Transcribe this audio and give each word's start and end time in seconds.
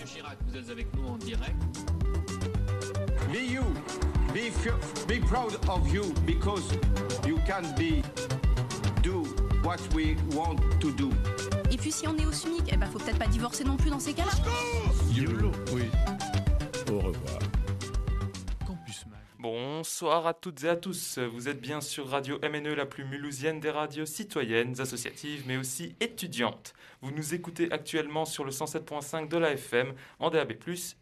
Monsieur 0.00 0.20
Chirac, 0.20 0.38
vous 0.46 0.56
êtes 0.56 0.70
avec 0.70 0.86
nous 0.94 1.08
en 1.08 1.16
direct. 1.16 1.56
Be 3.32 3.50
you. 3.50 3.62
Be, 4.32 4.52
be 5.08 5.20
proud 5.26 5.58
of 5.68 5.92
you 5.92 6.12
because 6.24 6.72
you 7.26 7.38
can 7.46 7.62
be 7.76 8.02
do 9.02 9.24
what 9.64 9.80
we 9.94 10.16
want 10.32 10.58
to 10.80 10.92
do. 10.92 11.10
Et 11.72 11.76
puis 11.76 11.90
si 11.90 12.06
on 12.06 12.16
est 12.16 12.26
au 12.26 12.32
SMIC, 12.32 12.62
eh 12.72 12.76
ben 12.76 12.86
faut 12.86 12.98
peut-être 12.98 13.18
pas 13.18 13.26
divorcer 13.26 13.64
non 13.64 13.76
plus 13.76 13.90
dans 13.90 13.98
ces 13.98 14.12
cas-là. 14.12 14.30
YOLO, 15.12 15.50
oui. 15.72 15.82
Au 16.92 16.98
revoir. 16.98 17.47
Bonsoir 19.78 20.26
à 20.26 20.34
toutes 20.34 20.64
et 20.64 20.68
à 20.68 20.74
tous. 20.74 21.20
Vous 21.20 21.48
êtes 21.48 21.60
bien 21.60 21.80
sur 21.80 22.08
Radio 22.08 22.40
MNE, 22.42 22.74
la 22.74 22.84
plus 22.84 23.04
mulhousienne 23.04 23.60
des 23.60 23.70
radios 23.70 24.06
citoyennes, 24.06 24.80
associatives, 24.80 25.44
mais 25.46 25.56
aussi 25.56 25.94
étudiantes. 26.00 26.74
Vous 27.00 27.12
nous 27.12 27.32
écoutez 27.32 27.70
actuellement 27.70 28.24
sur 28.24 28.44
le 28.44 28.50
107.5 28.50 29.28
de 29.28 29.36
la 29.36 29.52
FM, 29.52 29.94
en 30.18 30.30
DAB+, 30.30 30.54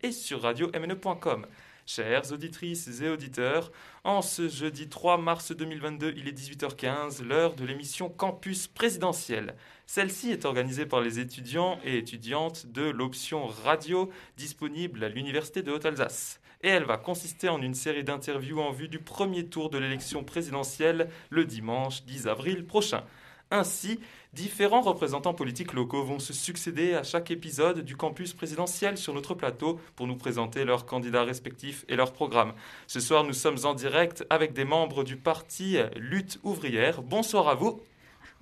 et 0.03 0.13
sur 0.13 0.43
radio-mne.com. 0.43 1.47
Chères 1.87 2.31
auditrices 2.33 3.01
et 3.01 3.09
auditeurs, 3.09 3.73
en 4.05 4.21
ce 4.21 4.47
jeudi 4.47 4.91
3 4.91 5.17
mars 5.17 5.53
2022, 5.53 6.13
il 6.15 6.29
est 6.29 6.39
18h15, 6.39 7.25
l'heure 7.25 7.55
de 7.55 7.65
l'émission 7.65 8.11
Campus 8.11 8.67
présidentiel. 8.67 9.55
Celle-ci 9.87 10.33
est 10.33 10.45
organisée 10.45 10.85
par 10.85 11.01
les 11.01 11.19
étudiants 11.19 11.79
et 11.83 11.97
étudiantes 11.97 12.67
de 12.67 12.83
l'option 12.83 13.47
radio 13.47 14.11
disponible 14.37 15.03
à 15.03 15.09
l'Université 15.09 15.63
de 15.63 15.73
Haute-Alsace. 15.73 16.41
Et 16.67 16.71
elle 16.71 16.83
va 16.83 16.97
consister 16.97 17.49
en 17.49 17.63
une 17.63 17.77
série 17.77 18.03
d'interviews 18.03 18.61
en 18.61 18.73
vue 18.73 18.89
du 18.89 18.99
premier 18.99 19.47
tour 19.47 19.71
de 19.71 19.79
l'élection 19.79 20.25
présidentielle 20.25 21.09
le 21.31 21.45
dimanche 21.45 22.03
10 22.03 22.27
avril 22.27 22.67
prochain. 22.67 23.05
Ainsi, 23.53 24.01
différents 24.33 24.81
représentants 24.81 25.33
politiques 25.33 25.75
locaux 25.75 26.03
vont 26.03 26.19
se 26.19 26.33
succéder 26.33 26.95
à 26.95 27.05
chaque 27.05 27.31
épisode 27.31 27.83
du 27.83 27.95
campus 27.95 28.33
présidentiel 28.33 28.99
sur 28.99 29.15
notre 29.15 29.35
plateau 29.35 29.79
pour 29.95 30.09
nous 30.09 30.17
présenter 30.17 30.65
leurs 30.65 30.87
candidats 30.87 31.23
respectifs 31.23 31.85
et 31.89 31.95
leurs 31.95 32.13
programmes. 32.13 32.53
Ce 32.89 32.99
soir, 32.99 33.23
nous 33.23 33.33
sommes 33.33 33.59
en 33.63 33.75
direct 33.75 34.27
avec 34.29 34.53
des 34.53 34.65
membres 34.65 35.05
du 35.05 35.17
parti 35.17 35.79
Lutte 35.95 36.41
ouvrière. 36.43 37.01
Bonsoir 37.01 37.47
à 37.47 37.55
vous. 37.55 37.81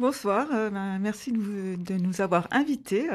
Bonsoir, 0.00 0.48
euh, 0.52 0.70
ben, 0.70 0.98
merci 0.98 1.30
de, 1.30 1.94
nous 1.94 2.20
avoir 2.20 2.48
invités. 2.50 3.06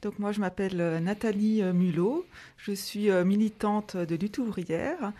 Donc 0.00 0.18
moi 0.18 0.32
je 0.32 0.40
m'appelle 0.40 0.80
euh, 0.80 0.98
Nathalie 0.98 1.60
euh, 1.60 1.74
Mulot, 1.74 2.24
je 2.56 2.72
suis 2.72 3.10
militante 3.10 3.98
de 3.98 4.16
lutte 4.16 4.38
ouvrière. 4.38 5.12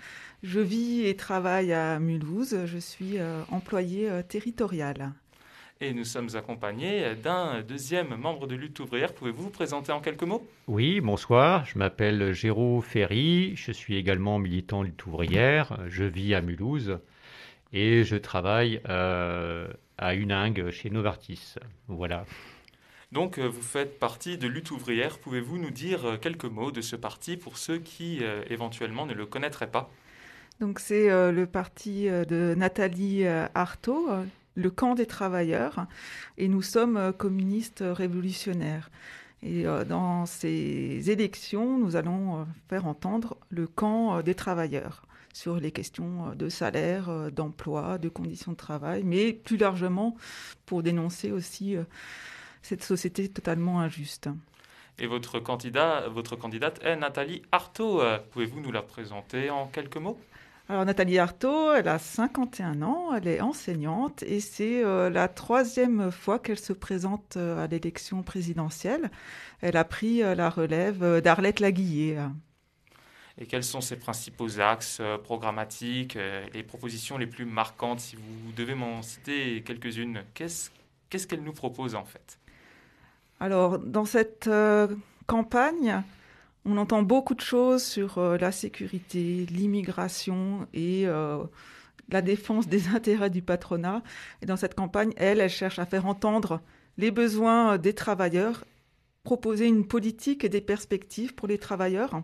Je 0.42 0.58
vis 0.58 1.06
et 1.06 1.14
travaille 1.14 1.74
à 1.74 1.98
Mulhouse, 1.98 2.64
je 2.64 2.78
suis 2.78 3.18
employée 3.50 4.10
territoriale. 4.28 5.12
Et 5.80 5.92
nous 5.92 6.04
sommes 6.04 6.30
accompagnés 6.34 7.14
d'un 7.22 7.60
deuxième 7.62 8.16
membre 8.16 8.48
de 8.48 8.56
lutte 8.56 8.80
ouvrière. 8.80 9.12
Pouvez-vous 9.12 9.44
vous 9.44 9.50
présenter 9.50 9.92
en 9.92 10.00
quelques 10.00 10.24
mots? 10.24 10.44
Oui, 10.66 11.00
bonsoir. 11.00 11.64
Je 11.64 11.78
m'appelle 11.78 12.32
Géraud 12.32 12.80
Ferry. 12.80 13.54
Je 13.54 13.70
suis 13.70 13.96
également 13.96 14.40
militant 14.40 14.82
lutte 14.82 15.06
ouvrière. 15.06 15.78
Je 15.88 16.02
vis 16.02 16.34
à 16.34 16.40
Mulhouse 16.40 16.98
et 17.72 18.02
je 18.02 18.16
travaille 18.16 18.80
à 19.98 20.14
Uningue 20.14 20.70
chez 20.70 20.90
Novartis. 20.90 21.54
Voilà. 21.88 22.24
Donc 23.12 23.38
euh, 23.38 23.46
vous 23.46 23.62
faites 23.62 23.98
partie 23.98 24.38
de 24.38 24.48
Lutte 24.48 24.70
ouvrière. 24.70 25.18
Pouvez-vous 25.18 25.58
nous 25.58 25.70
dire 25.70 26.04
euh, 26.06 26.16
quelques 26.16 26.46
mots 26.46 26.72
de 26.72 26.80
ce 26.80 26.96
parti 26.96 27.36
pour 27.36 27.58
ceux 27.58 27.78
qui 27.78 28.20
euh, 28.22 28.42
éventuellement 28.48 29.04
ne 29.04 29.12
le 29.12 29.26
connaîtraient 29.26 29.70
pas? 29.70 29.90
Donc 30.60 30.78
c'est 30.78 31.08
le 31.08 31.46
parti 31.46 32.04
de 32.04 32.54
Nathalie 32.56 33.26
Artaud, 33.26 34.08
le 34.54 34.70
camp 34.70 34.94
des 34.94 35.06
travailleurs, 35.06 35.86
et 36.38 36.46
nous 36.46 36.62
sommes 36.62 37.12
communistes 37.18 37.82
révolutionnaires. 37.84 38.88
Et 39.42 39.64
dans 39.88 40.24
ces 40.24 41.10
élections, 41.10 41.78
nous 41.78 41.96
allons 41.96 42.46
faire 42.68 42.86
entendre 42.86 43.38
le 43.50 43.66
camp 43.66 44.22
des 44.22 44.36
travailleurs 44.36 45.02
sur 45.32 45.56
les 45.56 45.72
questions 45.72 46.28
euh, 46.30 46.34
de 46.34 46.48
salaire, 46.48 47.08
euh, 47.08 47.30
d'emploi, 47.30 47.98
de 47.98 48.08
conditions 48.08 48.52
de 48.52 48.56
travail, 48.56 49.02
mais 49.04 49.32
plus 49.32 49.56
largement 49.56 50.16
pour 50.66 50.82
dénoncer 50.82 51.32
aussi 51.32 51.76
euh, 51.76 51.84
cette 52.62 52.84
société 52.84 53.28
totalement 53.28 53.80
injuste. 53.80 54.28
Et 54.98 55.06
votre, 55.06 55.40
candidat, 55.40 56.08
votre 56.08 56.36
candidate 56.36 56.78
est 56.84 56.96
Nathalie 56.96 57.42
Artaud. 57.50 58.02
Pouvez-vous 58.30 58.60
nous 58.60 58.70
la 58.70 58.82
présenter 58.82 59.48
en 59.48 59.66
quelques 59.66 59.96
mots? 59.96 60.20
Alors 60.68 60.84
Nathalie 60.84 61.18
Artaud, 61.18 61.72
elle 61.72 61.88
a 61.88 61.98
51 61.98 62.82
ans, 62.82 63.12
elle 63.14 63.26
est 63.26 63.40
enseignante 63.40 64.22
et 64.22 64.38
c'est 64.38 64.82
la 65.10 65.28
troisième 65.28 66.12
fois 66.12 66.38
qu'elle 66.38 66.58
se 66.58 66.74
présente 66.74 67.38
à 67.38 67.66
l'élection 67.66 68.22
présidentielle. 68.22 69.10
Elle 69.62 69.78
a 69.78 69.84
pris 69.84 70.18
la 70.18 70.50
relève 70.50 71.20
d'Arlette 71.22 71.58
Laguillet 71.58 72.18
et 73.38 73.46
quels 73.46 73.64
sont 73.64 73.80
ses 73.80 73.96
principaux 73.96 74.60
axes 74.60 74.98
euh, 75.00 75.18
programmatiques, 75.18 76.16
euh, 76.16 76.44
les 76.52 76.62
propositions 76.62 77.18
les 77.18 77.26
plus 77.26 77.44
marquantes, 77.44 78.00
si 78.00 78.16
vous 78.16 78.52
devez 78.56 78.74
m'en 78.74 79.02
citer 79.02 79.62
quelques-unes. 79.62 80.22
Qu'est-ce 80.34 81.26
qu'elle 81.26 81.42
nous 81.42 81.52
propose 81.52 81.94
en 81.94 82.04
fait? 82.04 82.38
Alors, 83.40 83.78
dans 83.78 84.04
cette 84.04 84.46
euh, 84.46 84.86
campagne, 85.26 86.02
on 86.64 86.76
entend 86.76 87.02
beaucoup 87.02 87.34
de 87.34 87.40
choses 87.40 87.82
sur 87.82 88.20
la 88.20 88.52
sécurité, 88.52 89.46
l'immigration 89.50 90.68
et 90.72 91.06
la 92.08 92.22
défense 92.22 92.68
des 92.68 92.86
intérêts 92.94 93.30
du 93.30 93.42
patronat. 93.42 94.04
Et 94.42 94.46
dans 94.46 94.56
cette 94.56 94.76
campagne, 94.76 95.12
elle, 95.16 95.40
elle 95.40 95.50
cherche 95.50 95.80
à 95.80 95.86
faire 95.86 96.06
entendre 96.06 96.60
les 96.98 97.10
besoins 97.10 97.78
des 97.78 97.94
travailleurs, 97.94 98.64
proposer 99.24 99.66
une 99.66 99.88
politique 99.88 100.44
et 100.44 100.48
des 100.48 100.60
perspectives 100.60 101.34
pour 101.34 101.48
les 101.48 101.58
travailleurs 101.58 102.22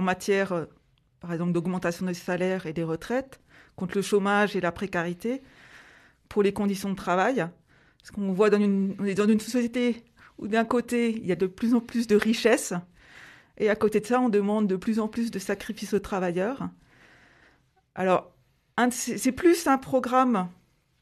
en 0.00 0.02
matière, 0.02 0.52
euh, 0.52 0.64
par 1.20 1.32
exemple, 1.32 1.52
d'augmentation 1.52 2.06
des 2.06 2.14
salaires 2.14 2.64
et 2.64 2.72
des 2.72 2.82
retraites, 2.82 3.38
contre 3.76 3.96
le 3.96 4.02
chômage 4.02 4.56
et 4.56 4.60
la 4.60 4.72
précarité, 4.72 5.42
pour 6.28 6.42
les 6.42 6.52
conditions 6.52 6.90
de 6.90 6.96
travail. 6.96 7.46
Parce 7.98 8.10
qu'on 8.10 8.32
voit 8.32 8.48
dans 8.48 8.58
une, 8.58 8.96
est 9.06 9.14
dans 9.14 9.28
une 9.28 9.40
société 9.40 10.02
où 10.38 10.48
d'un 10.48 10.64
côté, 10.64 11.10
il 11.10 11.26
y 11.26 11.32
a 11.32 11.36
de 11.36 11.46
plus 11.46 11.74
en 11.74 11.80
plus 11.80 12.06
de 12.06 12.16
richesses, 12.16 12.72
et 13.58 13.68
à 13.68 13.76
côté 13.76 14.00
de 14.00 14.06
ça, 14.06 14.20
on 14.20 14.30
demande 14.30 14.66
de 14.66 14.76
plus 14.76 14.98
en 14.98 15.06
plus 15.06 15.30
de 15.30 15.38
sacrifices 15.38 15.92
aux 15.92 15.98
travailleurs. 15.98 16.70
Alors, 17.94 18.32
c'est 18.90 19.32
plus 19.32 19.66
un 19.66 19.76
programme 19.76 20.48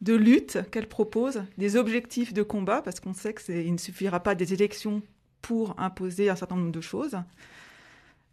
de 0.01 0.15
lutte 0.15 0.59
qu'elle 0.73 0.89
propose, 0.89 1.45
des 1.57 1.77
objectifs 1.77 2.33
de 2.35 2.43
combat, 2.43 2.83
parce 2.83 2.99
qu'on 2.99 3.15
sait 3.15 3.33
qu'il 3.33 3.73
ne 3.73 3.79
suffira 3.79 4.19
pas 4.19 4.35
des 4.35 4.55
élections 4.55 5.03
pour 5.41 5.79
imposer 5.79 6.31
un 6.31 6.35
certain 6.35 6.57
nombre 6.57 6.73
de 6.73 6.81
choses. 6.81 7.17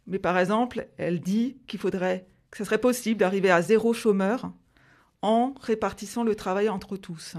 Mais 0.06 0.18
par 0.18 0.38
exemple, 0.38 0.88
elle 0.98 1.20
dit 1.20 1.56
qu'il 1.66 1.80
faudrait, 1.80 2.26
que 2.50 2.58
ce 2.58 2.64
serait 2.64 2.80
possible 2.80 3.20
d'arriver 3.20 3.50
à 3.50 3.62
zéro 3.62 3.92
chômeur 3.92 4.52
en 5.22 5.54
répartissant 5.60 6.22
le 6.22 6.34
travail 6.34 6.68
entre 6.68 6.96
tous. 6.96 7.36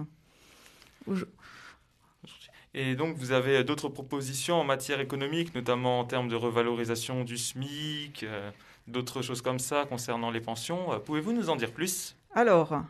Et 2.73 2.95
donc, 2.95 3.15
vous 3.17 3.31
avez 3.31 3.63
d'autres 3.63 3.89
propositions 3.89 4.55
en 4.55 4.63
matière 4.63 4.99
économique, 4.99 5.55
notamment 5.55 5.99
en 6.01 6.05
termes 6.05 6.27
de 6.27 6.35
revalorisation 6.35 7.23
du 7.23 7.37
SMIC, 7.37 8.23
euh, 8.23 8.51
d'autres 8.87 9.21
choses 9.21 9.41
comme 9.41 9.59
ça 9.59 9.85
concernant 9.85 10.29
les 10.29 10.41
pensions. 10.41 10.91
Euh, 10.93 10.99
pouvez-vous 10.99 11.33
nous 11.33 11.49
en 11.49 11.55
dire 11.55 11.71
plus? 11.71 12.15
Alors, 12.35 12.83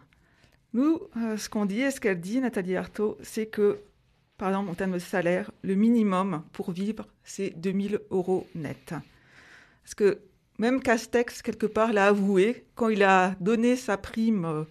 nous, 0.74 1.00
euh, 1.16 1.38
ce 1.38 1.48
qu'on 1.48 1.66
dit 1.66 1.82
et 1.82 1.92
ce 1.92 2.02
qu'elle 2.02 2.20
dit, 2.20 2.40
Nathalie 2.42 2.76
Artaud, 2.76 3.18
c'est 3.22 3.48
que, 3.48 3.80
par 4.38 4.50
exemple, 4.50 4.72
en 4.72 4.74
termes 4.74 4.94
de 4.94 5.00
salaire, 5.00 5.52
le 5.62 5.76
minimum 5.76 6.44
pour 6.52 6.72
vivre, 6.72 7.08
c'est 7.24 7.52
2000 7.52 8.02
euros 8.12 8.48
net. 8.56 8.94
Parce 9.88 9.96
que 9.96 10.20
même 10.60 10.82
Castex, 10.82 11.42
quelque 11.42 11.66
part, 11.66 11.94
l'a 11.94 12.08
avoué, 12.08 12.66
quand 12.76 12.90
il 12.90 13.04
a 13.04 13.36
donné 13.40 13.78
sa 13.78 13.96
prime 13.96 14.44
euh, 14.44 14.64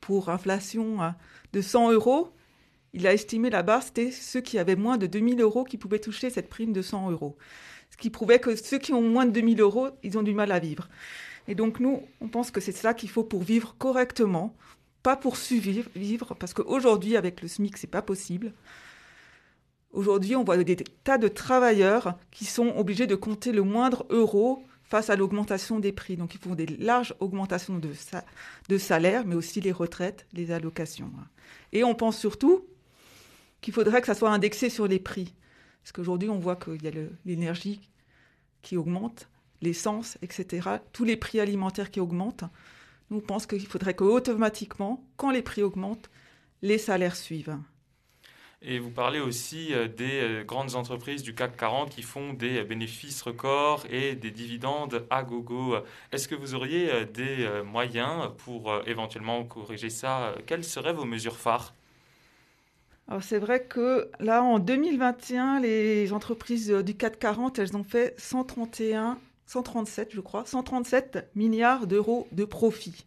pour 0.00 0.28
inflation 0.28 1.02
hein, 1.02 1.16
de 1.52 1.60
100 1.60 1.90
euros, 1.90 2.32
il 2.92 3.08
a 3.08 3.12
estimé 3.12 3.50
barre, 3.50 3.82
c'était 3.82 4.12
ceux 4.12 4.40
qui 4.40 4.60
avaient 4.60 4.76
moins 4.76 4.98
de 4.98 5.08
2000 5.08 5.40
euros 5.40 5.64
qui 5.64 5.78
pouvaient 5.78 5.98
toucher 5.98 6.30
cette 6.30 6.48
prime 6.48 6.72
de 6.72 6.80
100 6.80 7.10
euros. 7.10 7.36
Ce 7.90 7.96
qui 7.96 8.08
prouvait 8.08 8.38
que 8.38 8.54
ceux 8.54 8.78
qui 8.78 8.92
ont 8.92 9.02
moins 9.02 9.26
de 9.26 9.32
2000 9.32 9.60
euros, 9.60 9.88
ils 10.04 10.16
ont 10.16 10.22
du 10.22 10.32
mal 10.32 10.52
à 10.52 10.60
vivre. 10.60 10.88
Et 11.48 11.56
donc 11.56 11.80
nous, 11.80 12.00
on 12.20 12.28
pense 12.28 12.52
que 12.52 12.60
c'est 12.60 12.70
ça 12.70 12.94
qu'il 12.94 13.10
faut 13.10 13.24
pour 13.24 13.42
vivre 13.42 13.74
correctement, 13.78 14.54
pas 15.02 15.16
pour 15.16 15.38
survivre, 15.38 16.36
parce 16.36 16.54
qu'aujourd'hui, 16.54 17.16
avec 17.16 17.42
le 17.42 17.48
SMIC, 17.48 17.78
c'est 17.78 17.88
pas 17.88 18.02
possible. 18.02 18.52
Aujourd'hui, 19.92 20.36
on 20.36 20.44
voit 20.44 20.56
des 20.56 20.76
tas 20.76 21.18
de 21.18 21.28
travailleurs 21.28 22.18
qui 22.30 22.46
sont 22.46 22.68
obligés 22.76 23.06
de 23.06 23.14
compter 23.14 23.52
le 23.52 23.62
moindre 23.62 24.06
euro 24.08 24.64
face 24.84 25.10
à 25.10 25.16
l'augmentation 25.16 25.80
des 25.80 25.92
prix. 25.92 26.16
Donc, 26.16 26.34
ils 26.34 26.40
font 26.40 26.54
des 26.54 26.66
larges 26.66 27.14
augmentations 27.20 27.78
de, 27.78 27.90
de 28.68 28.78
salaire, 28.78 29.24
mais 29.26 29.34
aussi 29.34 29.60
les 29.60 29.72
retraites, 29.72 30.26
les 30.32 30.50
allocations. 30.50 31.10
Et 31.72 31.84
on 31.84 31.94
pense 31.94 32.18
surtout 32.18 32.64
qu'il 33.60 33.74
faudrait 33.74 34.00
que 34.00 34.06
ça 34.06 34.14
soit 34.14 34.30
indexé 34.30 34.70
sur 34.70 34.86
les 34.86 34.98
prix. 34.98 35.34
Parce 35.82 35.92
qu'aujourd'hui, 35.92 36.28
on 36.28 36.38
voit 36.38 36.56
qu'il 36.56 36.82
y 36.82 36.88
a 36.88 36.92
l'énergie 37.24 37.80
qui 38.62 38.76
augmente, 38.76 39.28
l'essence, 39.60 40.16
etc. 40.22 40.68
Tous 40.92 41.04
les 41.04 41.16
prix 41.16 41.40
alimentaires 41.40 41.90
qui 41.90 42.00
augmentent. 42.00 42.44
Nous, 43.10 43.18
on 43.18 43.20
pense 43.20 43.46
qu'il 43.46 43.66
faudrait 43.66 43.94
qu'automatiquement, 43.94 45.04
quand 45.16 45.30
les 45.30 45.42
prix 45.42 45.62
augmentent, 45.62 46.10
les 46.62 46.78
salaires 46.78 47.16
suivent. 47.16 47.58
Et 48.64 48.78
vous 48.78 48.90
parlez 48.90 49.18
aussi 49.18 49.74
euh, 49.74 49.88
des 49.88 50.20
euh, 50.20 50.44
grandes 50.44 50.76
entreprises 50.76 51.24
du 51.24 51.34
CAC 51.34 51.56
40 51.56 51.90
qui 51.90 52.02
font 52.02 52.32
des 52.32 52.62
bénéfices 52.62 53.20
records 53.22 53.84
et 53.90 54.14
des 54.14 54.30
dividendes 54.30 55.04
à 55.10 55.24
gogo. 55.24 55.76
Est-ce 56.12 56.28
que 56.28 56.36
vous 56.36 56.54
auriez 56.54 56.90
euh, 56.90 57.04
des 57.04 57.48
moyens 57.64 58.30
pour 58.38 58.72
éventuellement 58.86 59.42
corriger 59.44 59.90
ça 59.90 60.34
Quelles 60.46 60.64
seraient 60.64 60.92
vos 60.92 61.04
mesures 61.04 61.36
phares? 61.36 61.74
Alors 63.08 63.22
c'est 63.24 63.38
vrai 63.38 63.64
que 63.64 64.08
là, 64.20 64.44
en 64.44 64.60
2021, 64.60 65.58
les 65.60 66.12
entreprises 66.12 66.70
du 66.70 66.94
CAC 66.94 67.18
40, 67.18 67.58
elles 67.58 67.76
ont 67.76 67.82
fait 67.82 68.14
131, 68.16 69.18
137, 69.46 70.10
je 70.12 70.20
crois, 70.20 70.44
137 70.46 71.30
milliards 71.34 71.88
d'euros 71.88 72.28
de 72.30 72.44
profit. 72.44 73.04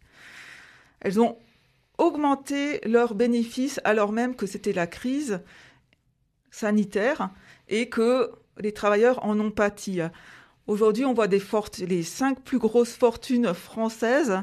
Elles 1.00 1.18
ont 1.18 1.38
augmenter 1.98 2.80
leurs 2.84 3.14
bénéfices 3.14 3.80
alors 3.84 4.12
même 4.12 4.34
que 4.36 4.46
c'était 4.46 4.72
la 4.72 4.86
crise 4.86 5.40
sanitaire 6.50 7.30
et 7.68 7.88
que 7.88 8.30
les 8.58 8.72
travailleurs 8.72 9.24
en 9.24 9.38
ont 9.40 9.50
pâti. 9.50 10.00
Aujourd'hui, 10.66 11.04
on 11.04 11.14
voit 11.14 11.28
des 11.28 11.40
fortes, 11.40 11.78
les 11.78 12.02
cinq 12.02 12.42
plus 12.42 12.58
grosses 12.58 12.96
fortunes 12.96 13.54
françaises, 13.54 14.42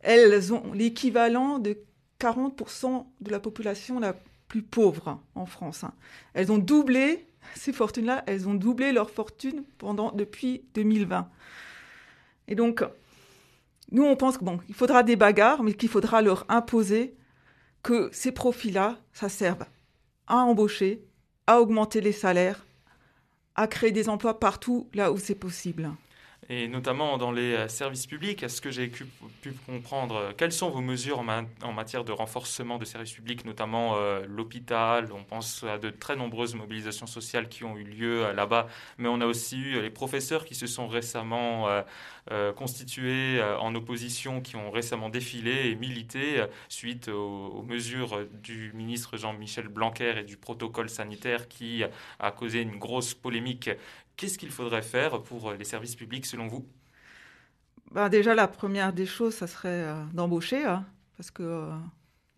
elles 0.00 0.52
ont 0.52 0.72
l'équivalent 0.72 1.58
de 1.58 1.78
40% 2.20 3.06
de 3.20 3.30
la 3.30 3.40
population 3.40 3.98
la 3.98 4.14
plus 4.48 4.62
pauvre 4.62 5.20
en 5.34 5.46
France. 5.46 5.84
Elles 6.34 6.52
ont 6.52 6.58
doublé, 6.58 7.26
ces 7.54 7.72
fortunes-là, 7.72 8.22
elles 8.26 8.48
ont 8.48 8.54
doublé 8.54 8.92
leur 8.92 9.10
fortune 9.10 9.64
pendant, 9.78 10.12
depuis 10.12 10.64
2020. 10.74 11.28
Et 12.48 12.54
donc, 12.54 12.84
nous, 13.92 14.04
on 14.04 14.16
pense 14.16 14.38
qu'il 14.38 14.74
faudra 14.74 15.02
des 15.02 15.16
bagarres, 15.16 15.62
mais 15.62 15.74
qu'il 15.74 15.88
faudra 15.88 16.22
leur 16.22 16.44
imposer 16.48 17.16
que 17.82 18.08
ces 18.12 18.32
profils-là, 18.32 18.98
ça 19.12 19.28
serve 19.28 19.64
à 20.26 20.38
embaucher, 20.38 21.04
à 21.46 21.60
augmenter 21.60 22.00
les 22.00 22.12
salaires, 22.12 22.66
à 23.54 23.68
créer 23.68 23.92
des 23.92 24.08
emplois 24.08 24.40
partout 24.40 24.88
là 24.92 25.12
où 25.12 25.18
c'est 25.18 25.36
possible 25.36 25.90
et 26.48 26.68
notamment 26.68 27.18
dans 27.18 27.32
les 27.32 27.54
euh, 27.54 27.68
services 27.68 28.06
publics. 28.06 28.42
Est-ce 28.42 28.60
que 28.60 28.70
j'ai 28.70 28.88
pu, 28.88 29.06
comprendre 29.66 30.16
euh, 30.16 30.32
quelles 30.36 30.52
sont 30.52 30.70
vos 30.70 30.80
mesures 30.80 31.18
en, 31.18 31.72
matière 31.72 32.04
de 32.04 32.12
renforcement 32.12 32.78
de 32.78 32.84
services 32.84 33.12
publics, 33.12 33.44
notamment 33.44 33.96
euh, 33.96 34.24
l'hôpital? 34.28 35.12
On 35.12 35.24
pense 35.24 35.64
à 35.64 35.78
de 35.78 35.90
très 35.90 36.16
nombreuses 36.16 36.54
mobilisations 36.54 37.06
sociales 37.06 37.48
qui 37.48 37.64
ont 37.64 37.76
eu 37.76 37.84
lieu 37.84 38.32
là-bas, 38.32 38.68
mais 38.98 39.08
on 39.08 39.20
a 39.20 39.26
aussi 39.26 39.58
eu 39.58 39.80
les 39.80 39.90
professeurs 39.90 40.44
qui 40.44 40.54
se 40.54 40.66
sont 40.66 40.88
récemment 40.88 41.66
constitués 42.56 43.40
en 43.60 43.74
opposition, 43.74 44.40
qui 44.40 44.56
ont 44.56 44.70
récemment 44.70 45.08
défilé 45.08 45.68
et 45.68 45.74
milité 45.74 46.44
suite 46.68 47.08
aux, 47.08 47.48
aux 47.48 47.62
mesures 47.62 48.26
du 48.42 48.72
ministre 48.74 49.16
Jean-Michel 49.16 49.68
Blanquer 49.68 50.18
et 50.18 50.24
du 50.24 50.36
protocole 50.36 50.88
sanitaire 50.88 51.48
qui 51.48 51.84
a 52.18 52.30
causé 52.30 52.60
une 52.62 52.78
grosse 52.78 53.14
polémique 53.14 53.70
Qu'est-ce 54.16 54.38
qu'il 54.38 54.50
faudrait 54.50 54.82
faire 54.82 55.22
pour 55.22 55.50
euh, 55.50 55.56
les 55.56 55.64
services 55.64 55.94
publics 55.94 56.26
selon 56.26 56.48
vous? 56.48 56.66
Bah 57.92 58.08
Déjà, 58.08 58.34
la 58.34 58.48
première 58.48 58.92
des 58.92 59.06
choses, 59.06 59.34
ça 59.34 59.46
serait 59.46 59.68
euh, 59.68 60.04
d'embaucher, 60.14 60.64
hein, 60.64 60.86
parce 61.16 61.30
que 61.30 61.42
euh, 61.42 61.70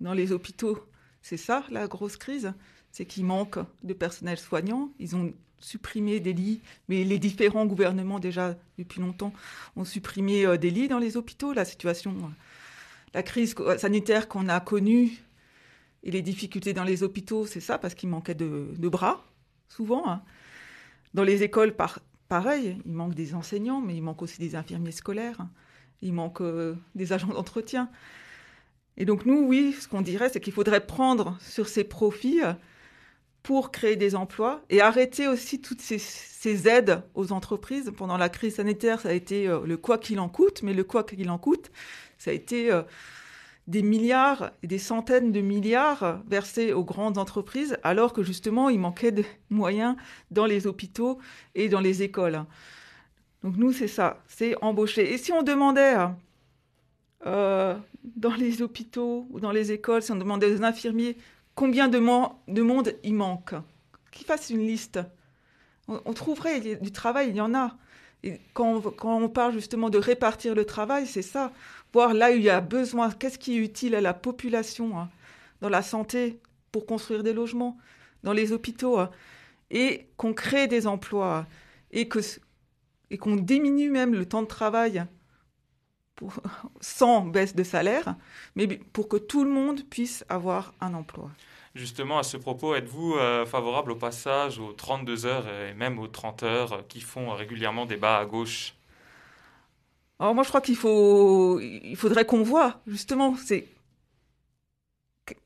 dans 0.01 0.13
les 0.13 0.33
hôpitaux, 0.33 0.79
c'est 1.23 1.37
ça 1.37 1.65
la 1.71 1.87
grosse 1.87 2.17
crise, 2.17 2.53
c'est 2.91 3.07
qu'il 3.07 3.25
manque 3.25 3.59
de 3.85 3.95
personnel 3.95 4.39
soignant. 4.39 4.91
Ils 4.99 5.15
ont 5.15 5.33
supprimé 5.61 6.21
des 6.21 6.33
lits, 6.33 6.61
mais 6.89 7.05
les 7.05 7.19
différents 7.19 7.67
gouvernements 7.67 8.19
déjà 8.19 8.57
depuis 8.77 9.01
longtemps 9.01 9.33
ont 9.77 9.85
supprimé 9.85 10.57
des 10.59 10.71
lits 10.71 10.89
dans 10.89 11.01
les 11.01 11.17
hôpitaux. 11.17 11.53
La 11.53 11.65
situation, 11.65 12.33
la 13.13 13.25
crise 13.25 13.57
sanitaire 13.79 14.29
qu'on 14.29 14.49
a 14.49 14.61
connue 14.61 15.19
et 16.05 16.11
les 16.11 16.23
difficultés 16.23 16.73
dans 16.73 16.85
les 16.85 17.03
hôpitaux, 17.03 17.47
c'est 17.47 17.61
ça, 17.61 17.79
parce 17.79 17.95
qu'il 17.95 18.09
manquait 18.09 18.35
de, 18.35 18.89
bras, 18.89 19.25
souvent. 19.69 20.09
Hein. 20.09 20.23
Dans 21.19 21.25
les 21.25 21.43
écoles, 21.43 21.75
pareil, 22.29 22.77
il 22.87 22.93
manque 22.93 23.13
des 23.13 23.35
enseignants, 23.35 23.81
mais 23.81 23.97
il 23.97 24.03
manque 24.05 24.23
aussi 24.23 24.39
des 24.39 24.55
infirmiers 24.55 24.93
scolaires, 24.93 25.49
il 26.01 26.13
manque 26.13 26.41
euh, 26.41 26.77
des 26.95 27.13
agents 27.13 27.35
d'entretien. 27.35 27.91
Et 28.97 29.05
donc 29.05 29.27
nous, 29.27 29.41
oui, 29.45 29.75
ce 29.81 29.89
qu'on 29.89 30.01
dirait, 30.01 30.29
c'est 30.29 30.39
qu'il 30.39 30.53
faudrait 30.53 30.87
prendre 30.87 31.37
sur 31.41 31.67
ces 31.67 31.83
profits 31.83 32.41
euh, 32.45 32.53
pour 33.43 33.73
créer 33.73 33.97
des 33.97 34.15
emplois 34.15 34.63
et 34.71 34.81
arrêter 34.81 35.27
aussi 35.27 35.61
toutes 35.61 35.81
ces, 35.81 36.69
aides 36.69 37.03
aux 37.17 37.33
entreprises. 37.33 37.91
Pendant 37.97 38.17
la 38.17 38.29
crise 38.29 38.55
sanitaire, 38.55 39.01
ça 39.01 39.09
a 39.09 39.13
été 39.13 39.49
euh, 39.49 39.67
le 39.67 39.77
quoi 39.77 39.99
qu'il 39.99 40.21
en 40.21 40.29
coûte, 40.29 40.63
mais 40.63 40.73
le 40.73 40.85
quoi 40.85 41.03
qu'il 41.03 41.29
en 41.31 41.39
coûte, 41.39 41.73
ça 42.17 42.31
a 42.31 42.35
été 42.35 42.71
des 43.69 43.83
milliards 43.83 44.51
et 44.63 44.67
des 44.67 44.79
centaines 44.79 45.31
de 45.31 45.41
milliards 45.43 46.23
versés 46.27 46.73
aux 46.73 46.85
grandes 46.85 47.19
entreprises, 47.19 47.79
alors 47.83 48.15
que 48.15 48.23
justement, 48.23 48.71
il 48.71 48.81
manquait 48.81 49.13
de 49.13 49.25
moyens 49.51 49.95
dans 50.31 50.47
les 50.47 50.67
hôpitaux 50.67 51.19
et 51.55 51.69
dans 51.69 51.81
les 51.81 52.03
écoles. 52.03 52.45
Donc 53.45 53.57
nous, 53.57 53.73
c'est 53.73 53.87
ça, 53.87 54.23
c'est 54.27 54.57
embaucher. 54.63 55.13
Et 55.13 55.19
si 55.19 55.33
on 55.33 55.43
demandait 55.43 55.97
euh, 57.27 57.77
dans 58.03 58.35
les 58.35 58.63
hôpitaux 58.63 59.27
ou 59.31 59.39
dans 59.39 59.53
les 59.53 59.71
écoles, 59.71 60.03
si 60.03 60.11
on 60.13 60.17
demandait 60.17 60.53
aux 60.53 60.65
infirmiers 60.65 61.19
combien 61.55 61.89
de, 61.89 61.99
de 61.99 62.63
monde 62.63 62.95
il 63.05 63.15
manque, 63.15 63.55
qu'ils 64.11 64.27
fassent 64.27 64.51
une 64.51 64.67
liste. 64.67 64.99
On, 65.89 66.13
trouverait 66.13 66.61
du 66.61 66.93
travail, 66.93 67.31
il 67.31 67.37
y 67.37 67.41
en 67.41 67.55
a. 67.55 67.77
Et 68.23 68.41
quand 68.53 68.83
on 69.05 69.29
parle 69.29 69.55
justement 69.55 69.89
de 69.89 69.97
répartir 69.97 70.55
le 70.55 70.65
travail, 70.65 71.07
c'est 71.07 71.23
ça 71.23 71.53
voir 71.93 72.15
là 72.15 72.31
où 72.31 72.35
il 72.35 72.43
y 72.43 72.51
a 72.51 72.61
besoin, 72.61 73.11
qu'est-ce 73.11 73.39
qui 73.39 73.55
est 73.55 73.61
utile 73.61 73.95
à 73.95 74.01
la 74.01 74.15
population, 74.15 74.99
hein, 74.99 75.09
dans 75.61 75.69
la 75.69 75.83
santé, 75.83 76.41
pour 76.73 76.87
construire 76.87 77.23
des 77.23 77.33
logements, 77.33 77.79
dans 78.23 78.33
les 78.33 78.53
hôpitaux, 78.53 78.99
hein, 78.99 79.11
et 79.71 80.09
qu'on 80.17 80.35
crée 80.35 80.67
des 80.67 80.87
emplois, 80.87 81.47
et 81.91 82.09
que 82.09 82.21
et 83.11 83.17
qu'on 83.17 83.37
diminue 83.37 83.91
même 83.91 84.13
le 84.13 84.27
temps 84.27 84.43
de 84.43 84.49
travail 84.49 85.05
pour, 86.15 86.35
sans 86.81 87.23
baisse 87.23 87.55
de 87.55 87.65
salaire, 87.65 88.17
mais 88.55 88.67
pour 88.67 89.09
que 89.09 89.17
tout 89.17 89.45
le 89.45 89.51
monde 89.51 89.83
puisse 89.89 90.25
avoir 90.29 90.75
un 90.81 90.95
emploi. 90.95 91.31
Justement, 91.75 92.19
à 92.19 92.23
ce 92.23 92.37
propos, 92.37 92.75
êtes-vous 92.75 93.15
euh, 93.15 93.47
favorable 93.47 93.93
au 93.93 93.97
passage 93.97 94.59
aux 94.59 94.73
32 94.73 95.27
heures 95.27 95.49
et 95.49 95.75
même 95.75 95.99
aux 95.99 96.09
30 96.09 96.43
heures 96.43 96.87
qui 96.89 97.01
font 97.01 97.31
régulièrement 97.33 97.87
débat 97.87 98.19
à 98.19 98.25
gauche? 98.25 98.75
Alors 100.19 100.35
moi, 100.35 100.43
je 100.43 100.49
crois 100.49 100.61
qu'il 100.61 100.77
faut, 100.77 101.61
il 101.61 101.97
faudrait 101.97 102.25
qu'on 102.27 102.43
voit 102.43 102.81
justement, 102.87 103.37
c'est 103.37 103.69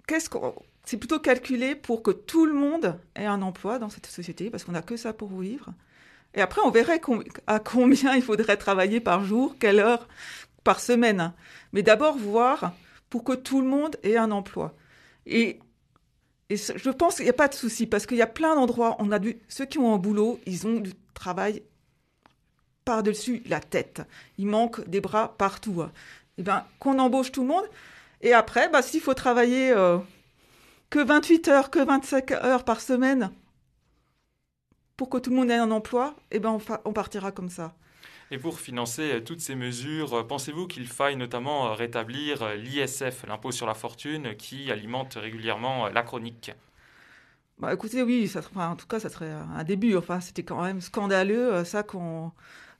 qu'est-ce 0.06 0.30
qu'on, 0.30 0.54
c'est 0.84 0.96
plutôt 0.96 1.20
calculé 1.20 1.74
pour 1.74 2.02
que 2.02 2.10
tout 2.10 2.46
le 2.46 2.54
monde 2.54 2.98
ait 3.14 3.26
un 3.26 3.42
emploi 3.42 3.78
dans 3.78 3.88
cette 3.88 4.06
société, 4.06 4.50
parce 4.50 4.64
qu'on 4.64 4.72
n'a 4.72 4.82
que 4.82 4.96
ça 4.96 5.12
pour 5.12 5.38
vivre. 5.38 5.72
Et 6.34 6.40
après, 6.40 6.62
on 6.64 6.70
verrait 6.70 7.00
à 7.46 7.58
combien 7.58 8.14
il 8.14 8.22
faudrait 8.22 8.56
travailler 8.56 9.00
par 9.00 9.24
jour, 9.24 9.56
quelle 9.58 9.78
heure 9.78 10.08
par 10.64 10.80
semaine. 10.80 11.32
Mais 11.72 11.82
d'abord 11.82 12.16
voir 12.16 12.72
pour 13.10 13.24
que 13.24 13.34
tout 13.34 13.60
le 13.60 13.68
monde 13.68 13.96
ait 14.02 14.16
un 14.16 14.30
emploi. 14.30 14.74
Et, 15.26 15.60
et 16.48 16.56
je 16.56 16.90
pense 16.90 17.16
qu'il 17.16 17.24
n'y 17.24 17.30
a 17.30 17.34
pas 17.34 17.48
de 17.48 17.54
souci, 17.54 17.86
parce 17.86 18.06
qu'il 18.06 18.16
y 18.16 18.22
a 18.22 18.26
plein 18.26 18.54
d'endroits, 18.54 18.96
on 18.98 19.12
a 19.12 19.18
du, 19.18 19.38
ceux 19.48 19.66
qui 19.66 19.78
ont 19.78 19.94
un 19.94 19.98
boulot, 19.98 20.40
ils 20.46 20.66
ont 20.66 20.80
du 20.80 20.94
travail 21.14 21.62
par-dessus 22.84 23.42
la 23.46 23.60
tête. 23.60 24.02
Il 24.38 24.46
manque 24.46 24.86
des 24.88 25.00
bras 25.00 25.34
partout. 25.38 25.84
Eh 26.38 26.42
bien, 26.42 26.64
qu'on 26.78 26.98
embauche 26.98 27.32
tout 27.32 27.42
le 27.42 27.48
monde. 27.48 27.64
Et 28.22 28.32
après, 28.32 28.68
bah, 28.68 28.82
s'il 28.82 29.00
faut 29.00 29.14
travailler 29.14 29.70
euh, 29.70 29.98
que 30.90 31.00
28 31.00 31.48
heures, 31.48 31.70
que 31.70 31.80
25 31.80 32.30
heures 32.32 32.64
par 32.64 32.80
semaine 32.80 33.30
pour 34.96 35.10
que 35.10 35.18
tout 35.18 35.30
le 35.30 35.36
monde 35.36 35.50
ait 35.50 35.56
un 35.56 35.70
emploi, 35.72 36.14
eh 36.30 36.38
ben, 36.38 36.58
on, 36.84 36.92
partira 36.92 37.32
comme 37.32 37.50
ça. 37.50 37.74
Et 38.30 38.38
pour 38.38 38.60
financer 38.60 39.14
euh, 39.14 39.20
toutes 39.20 39.40
ces 39.40 39.56
mesures, 39.56 40.14
euh, 40.14 40.22
pensez-vous 40.22 40.68
qu'il 40.68 40.86
faille 40.86 41.16
notamment 41.16 41.74
rétablir 41.74 42.54
l'ISF, 42.54 43.26
l'impôt 43.26 43.50
sur 43.50 43.66
la 43.66 43.74
fortune, 43.74 44.36
qui 44.36 44.70
alimente 44.70 45.14
régulièrement 45.14 45.88
la 45.88 46.02
chronique? 46.02 46.52
Bah, 47.58 47.74
écoutez, 47.74 48.02
oui, 48.02 48.28
ça, 48.28 48.40
en 48.54 48.76
tout 48.76 48.86
cas, 48.86 49.00
ça 49.00 49.08
serait 49.08 49.30
un 49.30 49.64
début. 49.64 49.96
Enfin, 49.96 50.20
c'était 50.20 50.44
quand 50.44 50.62
même 50.62 50.80
scandaleux, 50.80 51.64
ça, 51.64 51.82
qu'on 51.82 52.32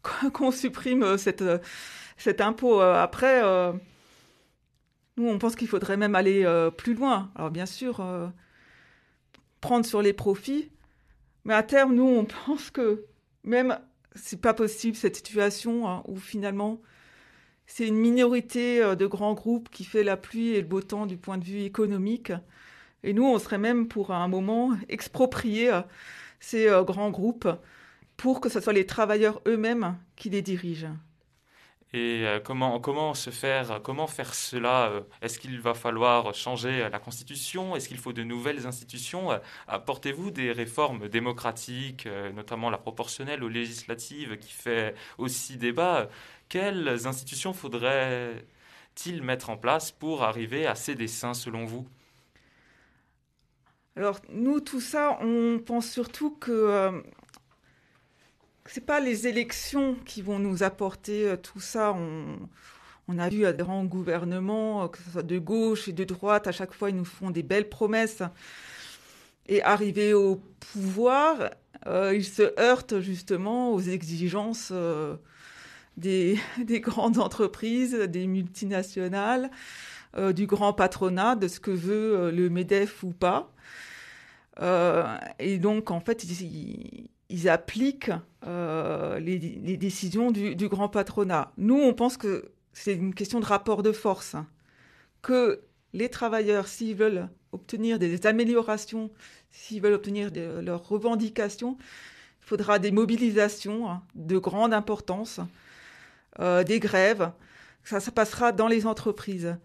qu'on 0.33 0.51
supprime 0.51 1.03
euh, 1.03 1.17
cette, 1.17 1.43
euh, 1.43 1.59
cet 2.17 2.41
impôt. 2.41 2.81
Euh, 2.81 2.95
après, 2.95 3.43
nous, 5.17 5.29
on 5.29 5.39
pense 5.39 5.57
qu'il 5.57 5.69
faudrait 5.69 5.97
même 5.97 6.15
aller 6.15 6.47
plus 6.77 6.95
loin. 6.95 7.31
Alors, 7.35 7.51
bien 7.51 7.67
sûr, 7.67 8.05
prendre 9.61 9.85
sur 9.85 10.03
les 10.03 10.13
profits, 10.13 10.71
mais 11.45 11.55
à 11.55 11.63
terme, 11.63 11.95
nous, 11.95 12.07
on 12.07 12.25
pense 12.47 12.71
que 12.71 13.05
même 13.45 13.79
c'est 14.15 14.41
pas 14.41 14.55
possible 14.55 14.97
cette 14.97 15.17
situation 15.17 15.89
hein, 15.89 16.03
où 16.07 16.17
finalement 16.17 16.83
c'est 17.67 17.89
une 17.89 17.97
minorité 17.97 18.95
de 18.95 19.07
grands 19.07 19.33
groupes 19.33 19.71
qui 19.71 19.85
fait 19.85 20.05
la 20.05 20.19
pluie 20.19 20.51
et 20.51 20.61
le 20.61 20.67
beau 20.67 20.83
temps 20.83 21.07
du 21.07 21.17
point 21.17 21.39
de 21.39 21.45
vue 21.45 21.63
économique. 21.63 22.31
Et 23.03 23.15
nous, 23.15 23.25
on 23.25 23.39
serait 23.39 23.59
même 23.59 23.89
pour 23.89 24.11
un 24.11 24.29
moment 24.29 24.77
exproprier 24.91 25.71
ces 26.41 26.69
grands 26.85 27.11
groupes 27.11 27.49
pour 28.23 28.41
que 28.41 28.49
ce 28.49 28.61
soit 28.61 28.73
les 28.73 28.87
travailleurs 28.87 29.43
eux-mêmes 29.49 29.99
qui 30.15 30.31
les 30.31 30.43
dirigent. 30.43 30.95
Et 31.93 32.23
euh, 32.25 32.39
comment, 32.39 32.79
comment 32.79 33.15
se 33.15 33.31
faire, 33.31 33.81
comment 33.83 34.07
faire 34.07 34.33
cela 34.33 34.91
euh, 34.91 35.01
Est-ce 35.23 35.41
qu'il 35.41 35.61
va 35.61 35.75
falloir 35.75 36.33
changer 36.33 36.89
la 36.89 37.01
Constitution? 37.01 37.75
Est-ce 37.75 37.89
qu'il 37.89 37.99
faut 37.99 38.13
de 38.13 38.23
nouvelles 38.23 38.65
institutions? 38.65 39.31
Apportez-vous 39.67 40.31
des 40.31 40.53
réformes 40.53 41.09
démocratiques, 41.09 42.07
notamment 42.33 42.71
la 42.71 42.79
proportionnelle 42.79 43.43
aux 43.43 43.49
législatives 43.49 44.39
qui 44.39 44.53
fait 44.53 44.95
aussi 45.19 45.57
débat? 45.57 46.09
Quelles 46.49 47.09
institutions 47.09 47.53
faudrait-il 47.53 49.21
mettre 49.25 49.51
en 49.51 49.57
place 49.57 49.91
pour 49.91 50.23
arriver 50.23 50.65
à 50.65 50.77
ces 50.77 50.95
dessins 50.95 51.35
selon 51.35 51.65
vous? 51.65 51.89
Alors 53.97 54.21
nous, 54.31 54.61
tout 54.61 54.81
ça, 54.81 55.19
on 55.21 55.59
pense 55.59 55.91
surtout 55.91 56.31
que 56.31 56.51
euh, 56.51 56.93
ce 58.67 58.79
n'est 58.79 58.87
pas 58.87 59.01
les 59.01 59.27
élections 59.27 59.97
qui 60.05 60.23
vont 60.23 60.39
nous 60.39 60.63
apporter 60.63 61.29
euh, 61.29 61.37
tout 61.37 61.61
ça. 61.61 61.95
On, 63.09 63.19
a 63.19 63.29
vu 63.29 63.45
à 63.45 63.53
des 63.53 63.63
grands 63.63 63.85
gouvernements, 63.85 64.85
euh, 64.85 64.89
que 64.89 64.99
ce 64.99 65.11
soit 65.11 65.23
de 65.23 65.39
gauche 65.39 65.89
et 65.89 65.93
de 65.93 66.05
droite, 66.05 66.47
à 66.47 66.53
chaque 66.53 66.73
fois 66.73 66.89
ils 66.91 66.97
nous 66.97 67.05
font 67.05 67.31
des 67.31 67.43
belles 67.43 67.69
promesses. 67.69 68.23
Et 69.47 69.63
arrivés 69.63 70.15
au 70.15 70.41
pouvoir, 70.73 71.51
ils 71.87 72.25
se 72.25 72.59
heurtent 72.61 73.01
justement 73.01 73.73
aux 73.73 73.81
exigences 73.81 74.73
des, 75.97 76.39
des, 76.65 76.81
grandes 76.81 77.19
entreprises, 77.19 77.93
des 77.93 78.29
multinationales, 78.29 79.51
du 80.33 80.47
grand 80.47 80.73
patronat, 80.73 81.35
de 81.35 81.49
ce 81.49 81.59
que 81.59 81.73
veut 81.73 82.31
le 82.31 82.49
MEDEF 82.51 83.03
ou 83.03 83.11
pas. 83.11 83.53
Euh, 84.61 85.17
et 85.39 85.59
donc, 85.59 85.91
en 85.91 86.01
fait, 86.01 86.25
ils, 86.25 87.09
appliquent 87.47 88.11
euh, 88.47 89.19
les, 89.19 89.39
décisions 89.77 90.31
du, 90.31 90.69
grand 90.69 90.89
patronat. 90.89 91.53
Nous, 91.57 91.79
on 91.79 91.95
pense 91.95 92.17
que 92.17 92.51
c'est 92.73 92.95
une 92.95 93.15
question 93.15 93.41
de 93.41 93.45
rapport 93.45 93.83
de 93.83 93.93
force. 93.93 94.37
Que 95.23 95.63
les 95.93 96.09
travailleurs, 96.09 96.69
s'ils 96.69 96.97
veulent 96.97 97.29
obtenir 97.53 97.99
des 97.99 98.27
améliorations, 98.27 99.11
s'ils 99.51 99.83
veulent 99.83 99.95
obtenir 99.95 100.31
leurs 100.63 100.87
revendications, 100.89 101.77
il 101.81 102.47
faudra 102.47 102.79
des 102.79 102.91
mobilisations 102.91 103.91
hein, 103.91 104.03
de 104.15 104.39
grande 104.39 104.75
importance, 104.75 105.41
euh, 106.41 106.65
des 106.65 106.81
grèves. 106.81 107.31
Ça, 107.85 108.01
ça 108.01 108.11
passera 108.11 108.53
dans 108.53 108.69
les 108.69 108.87
entreprises. 108.87 109.57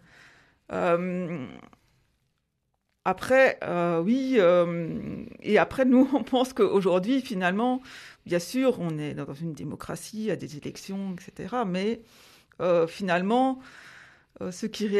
Après, 3.04 3.58
euh, 3.62 4.00
oui, 4.00 4.34
euh, 4.38 5.24
et 5.40 5.58
après, 5.58 5.84
nous, 5.84 6.08
on 6.14 6.22
pense 6.22 6.52
qu'aujourd'hui, 6.52 7.22
finalement, 7.22 7.80
bien 8.26 8.38
sûr, 8.38 8.80
on 8.80 8.98
est 8.98 9.14
dans 9.14 9.32
une 9.34 9.54
démocratie, 9.54 10.18
il 10.18 10.24
y 10.24 10.30
a 10.30 10.36
des 10.36 10.56
élections, 10.56 11.14
etc. 11.14 11.56
Mais 11.66 12.02
euh, 12.60 12.86
finalement, 12.86 13.60
qui, 14.40 14.90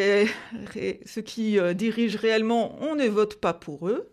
ceux 1.06 1.22
qui 1.22 1.58
dirigent 1.74 2.18
réellement, 2.18 2.76
on 2.80 2.94
ne 2.94 3.06
vote 3.06 3.40
pas 3.40 3.54
pour 3.54 3.88
eux, 3.88 4.10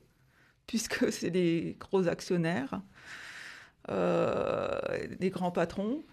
puisque 0.67 1.11
c'est 1.11 1.31
des 1.31 1.77
gros 1.79 2.07
actionnaires, 2.07 2.81
des 3.87 5.29
grands 5.29 5.51
patrons. 5.51 6.03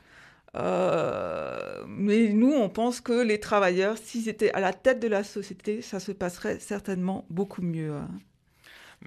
Euh, 0.55 1.85
mais 1.87 2.29
nous, 2.33 2.53
on 2.53 2.69
pense 2.69 3.01
que 3.01 3.23
les 3.23 3.41
travailleurs, 3.41 3.97
s'ils 3.97 4.29
étaient 4.29 4.53
à 4.53 4.61
la 4.61 4.73
tête 4.73 5.01
de 5.01 5.09
la 5.09 5.25
société, 5.25 5.81
ça 5.83 6.01
se 6.01 6.13
passerait 6.13 6.59
certainement 6.59 7.25
beaucoup 7.31 7.63
mieux. 7.63 7.93
Hein. 7.93 8.09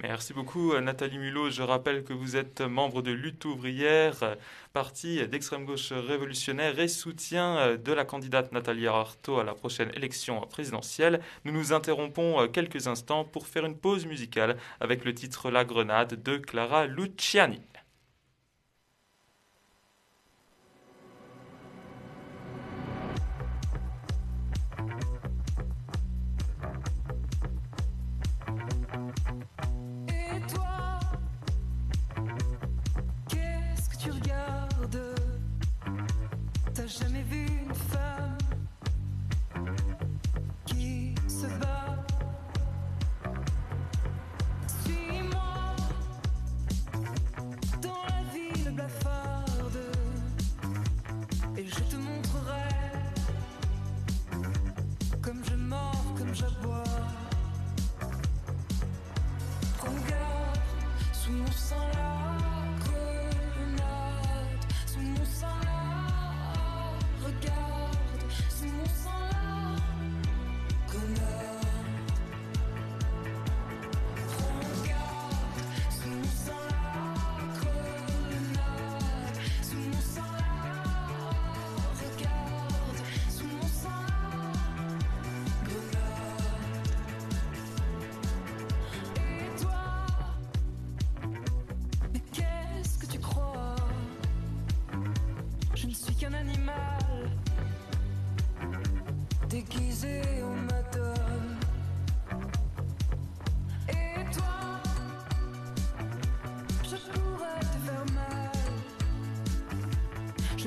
Merci 0.02 0.34
beaucoup 0.34 0.78
Nathalie 0.78 1.18
Mulot. 1.18 1.52
Je 1.52 1.62
rappelle 1.62 2.04
que 2.04 2.12
vous 2.12 2.36
êtes 2.36 2.60
membre 2.60 3.02
de 3.02 3.12
Lutte 3.12 3.46
ouvrière, 3.46 4.36
parti 4.74 5.26
d'extrême 5.26 5.64
gauche 5.64 5.94
révolutionnaire 5.94 6.78
et 6.80 6.90
soutien 6.90 7.78
de 7.78 7.94
la 7.94 8.04
candidate 8.04 8.52
Nathalie 8.52 8.88
Arthaud 8.88 9.40
à 9.40 9.46
la 9.46 9.54
prochaine 9.54 9.92
élection 9.96 10.42
présidentielle. 10.42 11.22
Nous 11.46 11.54
nous 11.54 11.72
interrompons 11.72 12.46
quelques 12.50 12.88
instants 12.88 13.24
pour 13.24 13.48
faire 13.48 13.66
une 13.66 13.78
pause 13.78 14.06
musicale 14.06 14.58
avec 14.82 15.06
le 15.06 15.14
titre 15.14 15.50
La 15.50 15.64
Grenade 15.64 16.22
de 16.22 16.36
Clara 16.38 16.88
Luciani. 16.88 17.62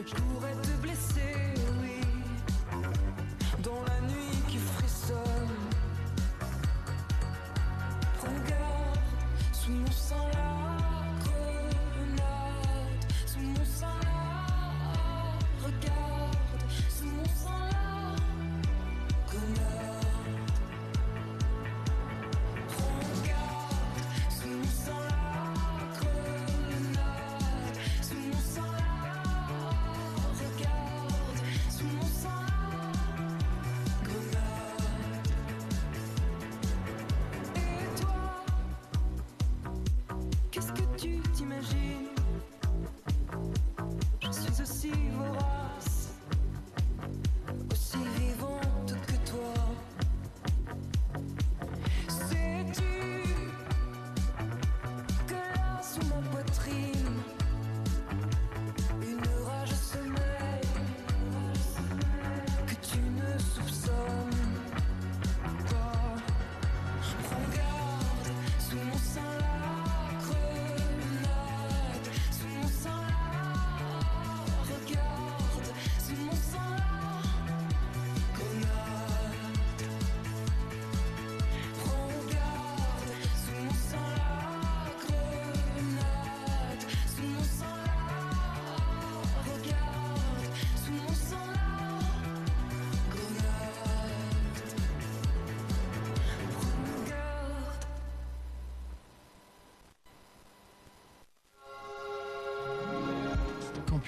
should 0.07 0.15
go. 0.15 0.38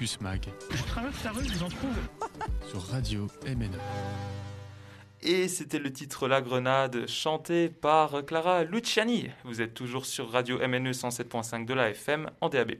Campus 0.00 0.20
Mag. 0.22 0.46
Je 0.70 0.82
traverse 0.84 1.24
la 1.24 1.30
rue, 1.32 1.44
je 1.44 1.52
vous 1.52 1.62
en 1.62 1.68
trouve. 1.68 1.98
Sur 2.70 2.82
Radio 2.86 3.26
MNE. 3.44 3.76
Et 5.22 5.48
c'était 5.48 5.78
le 5.78 5.92
titre 5.92 6.26
La 6.28 6.40
Grenade, 6.40 7.06
chanté 7.06 7.68
par 7.68 8.24
Clara 8.24 8.64
Luciani. 8.64 9.28
Vous 9.44 9.60
êtes 9.60 9.74
toujours 9.74 10.06
sur 10.06 10.30
Radio 10.30 10.56
MNE 10.66 10.92
107.5 10.92 11.66
de 11.66 11.74
la 11.74 11.90
FM, 11.90 12.30
en 12.40 12.48
DAB+, 12.48 12.72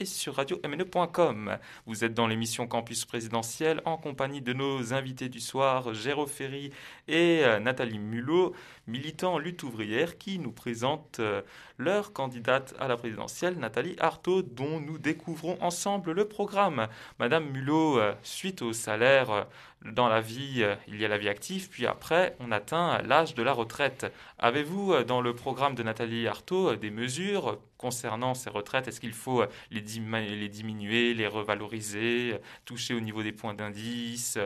et 0.00 0.04
sur 0.06 0.36
radio-mne.com. 0.36 1.58
Vous 1.84 2.02
êtes 2.02 2.14
dans 2.14 2.26
l'émission 2.26 2.66
Campus 2.66 3.04
Présidentiel, 3.04 3.82
en 3.84 3.98
compagnie 3.98 4.40
de 4.40 4.54
nos 4.54 4.94
invités 4.94 5.28
du 5.28 5.40
soir, 5.40 5.92
Géraud 5.92 6.26
Ferry 6.26 6.70
et 7.08 7.44
euh, 7.44 7.58
Nathalie 7.58 7.98
Mulot, 7.98 8.54
militants 8.86 9.38
lutte 9.38 9.62
ouvrière, 9.62 10.18
qui 10.18 10.38
nous 10.38 10.52
présentent 10.52 11.20
euh, 11.20 11.42
leur 11.78 12.12
candidate 12.12 12.74
à 12.78 12.88
la 12.88 12.96
présidentielle, 12.96 13.58
Nathalie 13.58 13.96
Artaud, 13.98 14.42
dont 14.42 14.80
nous 14.80 14.98
découvrons 14.98 15.56
ensemble 15.60 16.12
le 16.12 16.26
programme. 16.26 16.88
Madame 17.18 17.50
Mulot, 17.50 17.98
euh, 17.98 18.14
suite 18.22 18.62
au 18.62 18.72
salaire 18.72 19.46
dans 19.84 20.08
la 20.08 20.20
vie, 20.20 20.64
il 20.86 21.00
y 21.00 21.04
a 21.04 21.08
la 21.08 21.18
vie 21.18 21.28
active, 21.28 21.68
puis 21.68 21.86
après, 21.86 22.36
on 22.38 22.52
atteint 22.52 23.02
l'âge 23.02 23.34
de 23.34 23.42
la 23.42 23.52
retraite. 23.52 24.12
Avez-vous, 24.38 25.02
dans 25.04 25.20
le 25.20 25.34
programme 25.34 25.74
de 25.74 25.82
Nathalie 25.82 26.26
Arthaud, 26.28 26.70
euh, 26.70 26.76
des 26.76 26.90
mesures 26.90 27.58
concernant 27.78 28.34
ces 28.34 28.50
retraites? 28.50 28.86
Est-ce 28.88 29.00
qu'il 29.00 29.12
faut 29.12 29.44
les, 29.70 29.80
diminuer, 29.80 31.14
les 31.14 31.26
revaloriser, 31.26 32.36
toucher 32.64 32.94
au 32.94 33.00
niveau 33.00 33.22
des 33.22 33.32
points 33.32 33.54
d'indice 33.54 34.38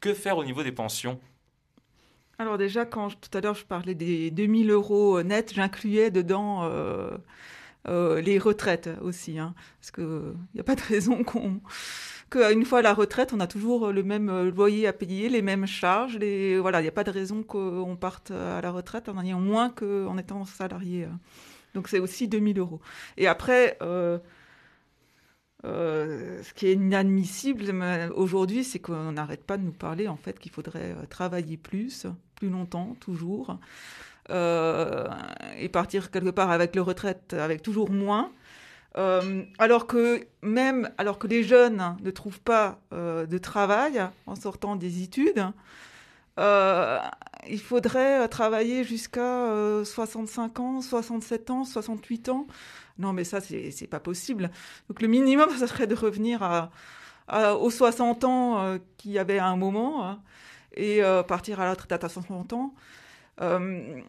Que 0.00 0.12
faire 0.12 0.36
au 0.36 0.44
niveau 0.44 0.62
des 0.62 0.72
pensions? 0.72 1.18
Alors 2.42 2.58
déjà, 2.58 2.84
quand 2.84 3.08
tout 3.20 3.36
à 3.36 3.40
l'heure 3.40 3.54
je 3.54 3.64
parlais 3.64 3.94
des 3.94 4.30
2000 4.30 4.70
euros 4.70 5.22
nets, 5.22 5.52
j'incluais 5.54 6.10
dedans 6.10 6.68
les 7.86 8.38
retraites 8.38 8.90
aussi, 9.00 9.38
hein, 9.38 9.54
parce 9.80 9.90
qu'il 9.90 10.34
n'y 10.54 10.60
a 10.60 10.64
pas 10.64 10.76
de 10.76 10.80
raison 10.88 11.24
qu'une 12.32 12.64
fois 12.64 12.78
à 12.78 12.82
la 12.82 12.94
retraite, 12.94 13.32
on 13.32 13.40
a 13.40 13.46
toujours 13.46 13.92
le 13.92 14.02
même 14.02 14.28
euh, 14.30 14.50
loyer 14.50 14.86
à 14.86 14.92
payer, 14.92 15.28
les 15.28 15.42
mêmes 15.42 15.66
charges. 15.66 16.16
Voilà, 16.16 16.80
il 16.80 16.82
n'y 16.82 16.88
a 16.88 16.92
pas 16.92 17.04
de 17.04 17.10
raison 17.10 17.42
qu'on 17.42 17.96
parte 18.00 18.30
à 18.30 18.60
la 18.60 18.70
retraite 18.70 19.08
en 19.08 19.22
ayant 19.22 19.40
moins 19.40 19.70
qu'en 19.70 20.16
étant 20.18 20.44
salarié. 20.44 21.08
Donc 21.74 21.88
c'est 21.88 21.98
aussi 21.98 22.28
2000 22.28 22.58
euros. 22.58 22.80
Et 23.16 23.26
après, 23.26 23.76
euh, 23.82 24.18
euh, 25.64 26.42
ce 26.42 26.54
qui 26.54 26.66
est 26.66 26.72
inadmissible 26.72 27.64
aujourd'hui, 28.14 28.64
c'est 28.64 28.78
qu'on 28.78 29.12
n'arrête 29.12 29.44
pas 29.44 29.58
de 29.58 29.62
nous 29.62 29.72
parler 29.72 30.08
en 30.08 30.16
fait 30.16 30.38
qu'il 30.38 30.52
faudrait 30.52 30.94
travailler 31.08 31.56
plus, 31.56 32.06
plus 32.42 32.50
longtemps, 32.50 32.96
toujours, 32.98 33.56
et 34.28 35.68
partir 35.68 36.10
quelque 36.10 36.30
part 36.30 36.50
avec 36.50 36.74
le 36.74 36.82
retraite 36.82 37.34
avec 37.34 37.62
toujours 37.62 37.88
moins. 37.88 38.32
Euh, 38.98 39.44
alors 39.58 39.86
que 39.86 40.26
même 40.42 40.90
alors 40.98 41.18
que 41.18 41.26
les 41.26 41.42
jeunes 41.42 41.96
ne 42.02 42.10
trouvent 42.10 42.40
pas 42.40 42.78
euh, 42.92 43.24
de 43.24 43.38
travail 43.38 44.02
en 44.26 44.34
sortant 44.34 44.76
des 44.76 45.02
études, 45.02 45.46
euh, 46.38 46.98
il 47.48 47.60
faudrait 47.60 48.28
travailler 48.28 48.84
jusqu'à 48.84 49.48
65 49.84 50.60
ans, 50.60 50.82
67 50.82 51.50
ans, 51.50 51.64
68 51.64 52.28
ans. 52.28 52.46
Non, 52.98 53.12
mais 53.12 53.24
ça, 53.24 53.40
c'est 53.40 53.86
pas 53.88 54.00
possible. 54.00 54.50
Donc 54.88 55.00
le 55.00 55.08
minimum, 55.08 55.48
ça 55.58 55.66
serait 55.66 55.86
de 55.86 55.94
revenir 55.94 56.42
à, 56.42 56.70
aux 57.56 57.70
60 57.70 58.24
ans 58.24 58.78
qu'il 58.98 59.12
y 59.12 59.18
avait 59.18 59.38
à 59.38 59.46
un 59.46 59.56
moment 59.56 60.18
et 60.74 61.00
partir 61.28 61.60
à 61.60 61.64
la 61.64 61.70
retraite 61.72 62.04
à 62.04 62.08
60 62.08 62.52
ans. 62.52 62.74
Euh, 63.40 64.00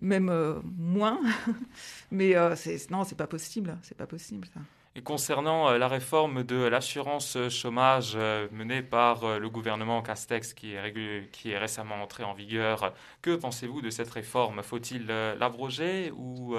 même 0.00 0.28
euh, 0.28 0.60
moins. 0.76 1.20
Mais 2.10 2.36
euh, 2.36 2.54
non, 2.90 3.04
c'est 3.04 3.16
pas 3.16 3.26
possible. 3.26 3.78
C'est 3.82 3.96
pas 3.96 4.06
possible. 4.06 4.48
Et 4.94 5.02
concernant 5.02 5.70
la 5.70 5.86
réforme 5.86 6.42
de 6.42 6.56
l'assurance 6.56 7.38
chômage 7.50 8.16
menée 8.50 8.82
par 8.82 9.38
le 9.38 9.48
gouvernement 9.48 10.02
Castex, 10.02 10.54
qui 10.54 10.74
est, 10.74 11.30
qui 11.30 11.52
est 11.52 11.58
récemment 11.58 12.02
entrée 12.02 12.24
en 12.24 12.34
vigueur, 12.34 12.92
que 13.22 13.36
pensez-vous 13.36 13.80
de 13.80 13.90
cette 13.90 14.10
réforme? 14.10 14.60
Faut-il 14.64 15.06
l'abroger 15.06 16.10
ou 16.16 16.56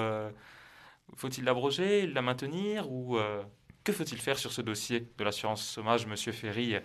faut-il 1.18 1.44
l'abroger, 1.44 2.08
la 2.08 2.22
maintenir 2.22 2.90
ou 2.90 3.18
que 3.84 3.92
faut-il 3.92 4.22
faire 4.22 4.38
sur 4.38 4.54
ce 4.54 4.62
dossier 4.62 5.06
de 5.18 5.24
l'assurance 5.26 5.74
chômage, 5.74 6.06
Monsieur 6.06 6.32
Ferry? 6.32 6.78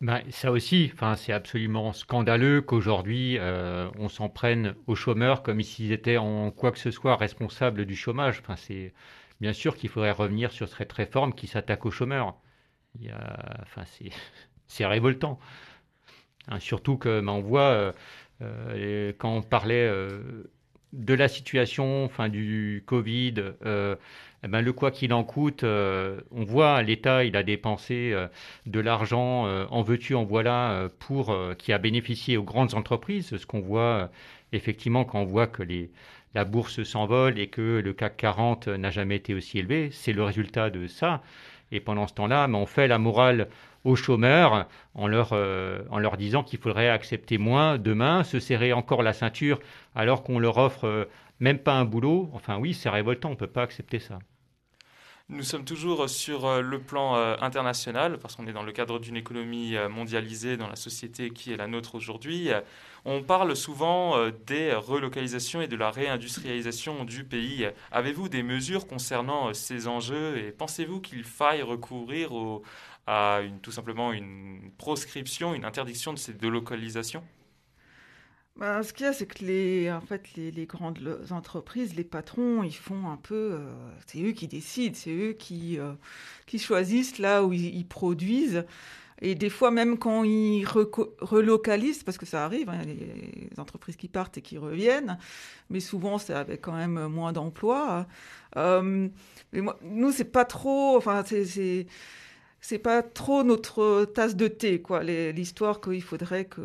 Ben, 0.00 0.22
ça 0.30 0.52
aussi, 0.52 0.90
enfin, 0.94 1.16
c'est 1.16 1.32
absolument 1.32 1.92
scandaleux 1.92 2.62
qu'aujourd'hui 2.62 3.36
euh, 3.38 3.90
on 3.98 4.08
s'en 4.08 4.28
prenne 4.28 4.76
aux 4.86 4.94
chômeurs 4.94 5.42
comme 5.42 5.60
s'ils 5.60 5.90
étaient 5.90 6.18
en 6.18 6.52
quoi 6.52 6.70
que 6.70 6.78
ce 6.78 6.92
soit 6.92 7.16
responsables 7.16 7.84
du 7.84 7.96
chômage. 7.96 8.38
Enfin, 8.40 8.54
c'est 8.54 8.92
bien 9.40 9.52
sûr 9.52 9.76
qu'il 9.76 9.88
faudrait 9.90 10.12
revenir 10.12 10.52
sur 10.52 10.68
cette 10.68 10.92
réforme 10.92 11.34
qui 11.34 11.48
s'attaque 11.48 11.84
aux 11.84 11.90
chômeurs. 11.90 12.36
Il 13.00 13.06
y 13.06 13.10
a, 13.10 13.60
enfin, 13.62 13.82
c'est, 14.68 14.86
révoltant. 14.86 15.40
Hein, 16.46 16.60
surtout 16.60 16.96
que 16.96 17.20
ben, 17.20 17.32
on 17.32 17.40
voit 17.40 17.62
euh, 17.62 17.92
euh, 18.42 19.12
quand 19.18 19.34
on 19.34 19.42
parlait 19.42 19.90
de 20.92 21.14
la 21.14 21.28
situation, 21.28 22.04
enfin 22.04 22.28
du 22.28 22.84
Covid 22.86 23.34
eh 24.44 24.48
ben, 24.48 24.60
le 24.62 24.72
quoi 24.72 24.92
qu'il 24.92 25.12
en 25.12 25.24
coûte, 25.24 25.64
euh, 25.64 26.20
on 26.30 26.44
voit 26.44 26.80
l'État, 26.82 27.24
il 27.24 27.36
a 27.36 27.42
dépensé 27.42 28.12
euh, 28.12 28.28
de 28.66 28.78
l'argent 28.78 29.46
euh, 29.46 29.66
en 29.70 29.82
veux-tu, 29.82 30.14
en 30.14 30.24
voilà, 30.24 30.88
pour 31.00 31.36
qui 31.58 31.72
a 31.72 31.78
bénéficié 31.78 32.36
aux 32.36 32.44
grandes 32.44 32.74
entreprises. 32.74 33.36
Ce 33.36 33.46
qu'on 33.46 33.60
voit 33.60 34.10
effectivement 34.52 35.04
quand 35.04 35.20
on 35.20 35.24
voit 35.24 35.48
que 35.48 35.64
la 36.34 36.44
bourse 36.44 36.84
s'envole 36.84 37.38
et 37.38 37.48
que 37.48 37.80
le 37.84 37.92
CAC 37.92 38.16
40 38.16 38.68
n'a 38.68 38.90
jamais 38.90 39.16
été 39.16 39.34
aussi 39.34 39.58
élevé, 39.58 39.90
c'est 39.92 40.12
le 40.12 40.22
résultat 40.22 40.70
de 40.70 40.86
ça. 40.86 41.22
Et 41.72 41.80
pendant 41.80 42.06
ce 42.06 42.14
temps-là, 42.14 42.46
ben, 42.46 42.54
on 42.54 42.66
fait 42.66 42.86
la 42.86 42.98
morale 42.98 43.48
aux 43.84 43.96
chômeurs 43.96 44.68
en 44.94 45.08
leur, 45.08 45.32
en 45.32 45.98
leur 45.98 46.16
disant 46.16 46.42
qu'il 46.44 46.58
faudrait 46.60 46.88
accepter 46.88 47.38
moins 47.38 47.78
demain, 47.78 48.22
se 48.22 48.38
serrer 48.38 48.72
encore 48.72 49.02
la 49.02 49.12
ceinture 49.12 49.58
alors 49.94 50.22
qu'on 50.22 50.38
leur 50.38 50.58
offre 50.58 51.08
même 51.40 51.58
pas 51.58 51.74
un 51.74 51.84
boulot. 51.84 52.30
Enfin 52.32 52.58
oui, 52.58 52.74
c'est 52.74 52.88
révoltant, 52.88 53.28
on 53.28 53.32
ne 53.32 53.36
peut 53.36 53.46
pas 53.46 53.62
accepter 53.62 53.98
ça. 53.98 54.18
Nous 55.30 55.42
sommes 55.42 55.66
toujours 55.66 56.08
sur 56.08 56.46
euh, 56.46 56.62
le 56.62 56.80
plan 56.80 57.16
euh, 57.16 57.36
international, 57.42 58.18
parce 58.18 58.34
qu'on 58.34 58.46
est 58.46 58.54
dans 58.54 58.62
le 58.62 58.72
cadre 58.72 58.98
d'une 58.98 59.16
économie 59.16 59.76
euh, 59.76 59.90
mondialisée 59.90 60.56
dans 60.56 60.68
la 60.68 60.74
société 60.74 61.28
qui 61.28 61.52
est 61.52 61.58
la 61.58 61.66
nôtre 61.66 61.96
aujourd'hui. 61.96 62.48
On 63.04 63.22
parle 63.22 63.54
souvent 63.54 64.16
des 64.46 64.72
relocalisations 64.72 65.60
et 65.60 65.68
de 65.68 65.76
la 65.76 65.90
réindustrialisation 65.90 67.04
du 67.04 67.24
pays. 67.24 67.68
Avez-vous 67.92 68.30
des 68.30 68.42
mesures 68.42 68.86
concernant 68.86 69.52
ces 69.52 69.86
enjeux 69.86 70.38
et 70.38 70.50
pensez-vous 70.50 71.00
qu'il 71.00 71.24
faille 71.24 71.62
recourir 71.62 72.30
à 73.06 73.40
une, 73.42 73.60
tout 73.60 73.70
simplement 73.70 74.12
une 74.12 74.70
proscription, 74.78 75.54
une 75.54 75.64
interdiction 75.64 76.12
de 76.12 76.18
ces 76.18 76.32
délocalisations? 76.32 77.22
Bah, 78.58 78.82
ce 78.82 78.92
qu'il 78.92 79.06
y 79.06 79.08
a, 79.08 79.12
c'est 79.12 79.26
que 79.26 79.44
les, 79.44 79.88
en 79.92 80.00
fait, 80.00 80.22
les, 80.36 80.66
grandes 80.66 80.98
entreprises, 81.30 81.94
les 81.94 82.02
patrons, 82.02 82.64
ils 82.64 82.74
font 82.74 83.08
un 83.08 83.16
peu. 83.16 83.52
Euh, 83.52 83.72
c'est 84.06 84.20
eux 84.20 84.32
qui 84.32 84.48
décident, 84.48 84.96
c'est 84.96 85.14
eux 85.14 85.32
qui, 85.32 85.78
euh, 85.78 85.92
qui 86.46 86.58
choisissent 86.58 87.18
là 87.18 87.44
où 87.44 87.52
ils, 87.52 87.86
produisent. 87.86 88.64
Et 89.22 89.36
des 89.36 89.50
fois, 89.50 89.70
même 89.70 89.96
quand 89.96 90.24
ils 90.24 90.64
relocalisent, 90.66 92.02
parce 92.02 92.18
que 92.18 92.26
ça 92.26 92.44
arrive, 92.44 92.68
hein, 92.68 92.82
des 92.84 93.48
entreprises 93.58 93.96
qui 93.96 94.08
partent 94.08 94.38
et 94.38 94.42
qui 94.42 94.58
reviennent, 94.58 95.18
mais 95.70 95.80
souvent, 95.80 96.18
c'est 96.18 96.34
avec 96.34 96.62
quand 96.62 96.76
même 96.76 97.06
moins 97.06 97.32
d'emplois. 97.32 98.06
Euh, 98.56 99.08
mais 99.52 99.60
moi, 99.60 99.78
nous, 99.82 100.10
c'est 100.10 100.24
pas 100.24 100.44
trop. 100.44 100.96
Enfin, 100.96 101.22
c'est 101.24 101.86
c'est 102.60 102.78
pas 102.78 103.02
trop 103.02 103.44
notre 103.44 104.04
tasse 104.06 104.36
de 104.36 104.48
thé, 104.48 104.82
quoi. 104.82 105.04
L'histoire 105.04 105.80
qu'il 105.80 106.02
faudrait 106.02 106.46
que 106.46 106.60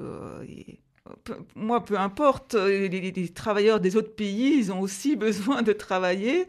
moi, 1.55 1.83
peu 1.83 1.97
importe, 1.97 2.55
euh, 2.55 2.87
les, 2.87 3.29
travailleurs 3.29 3.79
des 3.79 3.95
autres 3.95 4.13
pays, 4.15 4.57
ils 4.57 4.71
ont 4.71 4.81
aussi 4.81 5.15
besoin 5.17 5.61
de 5.61 5.73
travailler. 5.73 6.47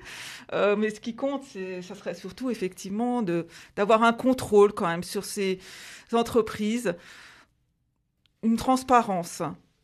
Euh, 0.52 0.76
mais 0.76 0.90
ce 0.90 1.00
qui 1.00 1.14
compte, 1.14 1.44
ça 1.44 1.94
serait 1.94 2.14
surtout 2.14 2.50
effectivement 2.50 3.22
d'avoir 3.76 4.02
un 4.02 4.12
contrôle 4.12 4.72
quand 4.72 4.86
même 4.86 5.02
sur 5.02 5.24
ces 5.24 5.58
entreprises, 6.12 6.94
une 8.42 8.56
transparence 8.56 9.42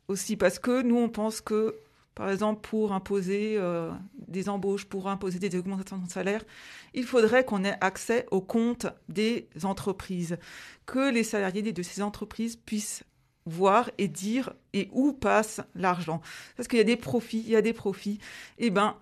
aussi, 0.09 0.37
parce 0.37 0.59
que 0.59 0.83
nous, 0.83 0.97
on 0.97 1.09
pense 1.09 1.41
que, 1.41 1.77
par 2.15 2.31
exemple, 2.31 2.61
pour 2.69 2.93
imposer 2.93 3.57
euh, 3.57 3.91
des 4.29 4.49
embauches, 4.49 4.85
pour 4.85 5.09
imposer 5.09 5.39
des 5.39 5.57
augmentations 5.57 5.99
de 5.99 6.11
salaire, 6.11 6.45
il 6.93 7.05
faudrait 7.05 7.45
qu'on 7.45 7.65
ait 7.65 7.79
accès 7.81 8.27
aux 8.31 8.41
comptes 8.41 8.87
des 9.09 9.49
entreprises, 9.63 10.37
que 10.85 11.11
les 11.11 11.25
salariés 11.25 11.63
de 11.63 11.83
ces 11.83 12.03
entreprises 12.03 12.57
puissent 12.57 13.05
voir 13.47 13.91
et 13.99 14.09
dire 14.09 14.53
et 14.73 14.89
où 14.93 15.13
passe 15.13 15.61
l'argent. 15.75 16.21
Parce 16.57 16.69
qu'il 16.69 16.79
y 16.79 16.83
a 16.83 16.85
des 16.85 16.97
profits, 16.97 17.43
il 17.45 17.51
y 17.51 17.57
a 17.57 17.63
des 17.63 17.73
profits. 17.73 18.19
Eh 18.59 18.71
bien, 18.71 18.97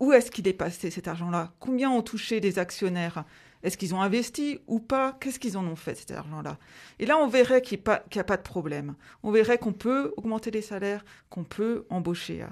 où 0.00 0.12
est-ce 0.12 0.30
qu'il 0.30 0.46
est 0.48 0.52
passé 0.52 0.90
cet 0.90 1.08
argent-là? 1.08 1.52
Combien 1.58 1.90
ont 1.90 2.02
touché 2.02 2.40
les 2.40 2.58
actionnaires? 2.58 3.24
Est-ce 3.62 3.78
qu'ils 3.78 3.94
ont 3.94 4.02
investi 4.02 4.60
ou 4.66 4.78
pas? 4.78 5.16
Qu'est-ce 5.20 5.38
qu'ils 5.38 5.56
en 5.56 5.66
ont 5.66 5.76
fait 5.76 5.94
cet 5.94 6.10
argent-là? 6.10 6.58
Et 6.98 7.06
là, 7.06 7.16
on 7.16 7.26
verrait 7.26 7.62
qu'il 7.62 7.78
n'y 7.78 8.20
a, 8.20 8.24
pas 8.24 8.36
de 8.36 8.42
problème. 8.42 8.94
On 9.22 9.30
verrait 9.30 9.58
qu'on 9.58 9.72
peut 9.72 10.12
augmenter 10.16 10.50
les 10.50 10.62
salaires, 10.62 11.04
qu'on 11.30 11.44
peut 11.44 11.86
embaucher. 11.88 12.44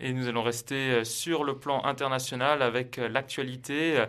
Et 0.00 0.12
nous 0.12 0.28
allons 0.28 0.42
rester 0.42 1.04
sur 1.04 1.42
le 1.42 1.58
plan 1.58 1.82
international 1.84 2.62
avec 2.62 2.98
l'actualité 2.98 4.04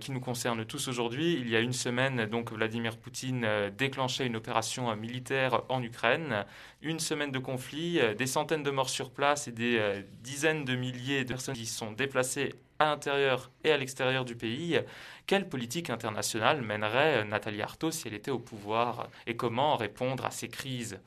qui 0.00 0.12
nous 0.12 0.20
concerne 0.20 0.64
tous 0.64 0.88
aujourd'hui. 0.88 1.34
Il 1.34 1.48
y 1.48 1.56
a 1.56 1.60
une 1.60 1.72
semaine, 1.72 2.26
donc 2.26 2.52
Vladimir 2.52 2.96
Poutine 2.96 3.46
déclenchait 3.76 4.26
une 4.26 4.36
opération 4.36 4.94
militaire 4.96 5.62
en 5.68 5.82
Ukraine. 5.82 6.44
Une 6.82 6.98
semaine 6.98 7.30
de 7.30 7.38
conflit, 7.38 8.00
des 8.16 8.26
centaines 8.26 8.62
de 8.62 8.70
morts 8.70 8.90
sur 8.90 9.10
place 9.10 9.48
et 9.48 9.52
des 9.52 10.04
dizaines 10.22 10.64
de 10.64 10.74
milliers 10.74 11.24
de 11.24 11.28
personnes 11.28 11.54
qui 11.54 11.66
sont 11.66 11.92
déplacées 11.92 12.54
à 12.78 12.86
l'intérieur 12.86 13.50
et 13.64 13.72
à 13.72 13.76
l'extérieur 13.76 14.24
du 14.24 14.36
pays. 14.36 14.80
Quelle 15.26 15.48
politique 15.48 15.90
internationale 15.90 16.62
mènerait 16.62 17.24
Nathalie 17.24 17.62
Arthaud 17.62 17.90
si 17.90 18.08
elle 18.08 18.14
était 18.14 18.30
au 18.30 18.38
pouvoir? 18.38 19.08
Et 19.26 19.36
comment 19.36 19.76
répondre 19.76 20.24
à 20.24 20.30
ces 20.30 20.48
crises? 20.48 20.98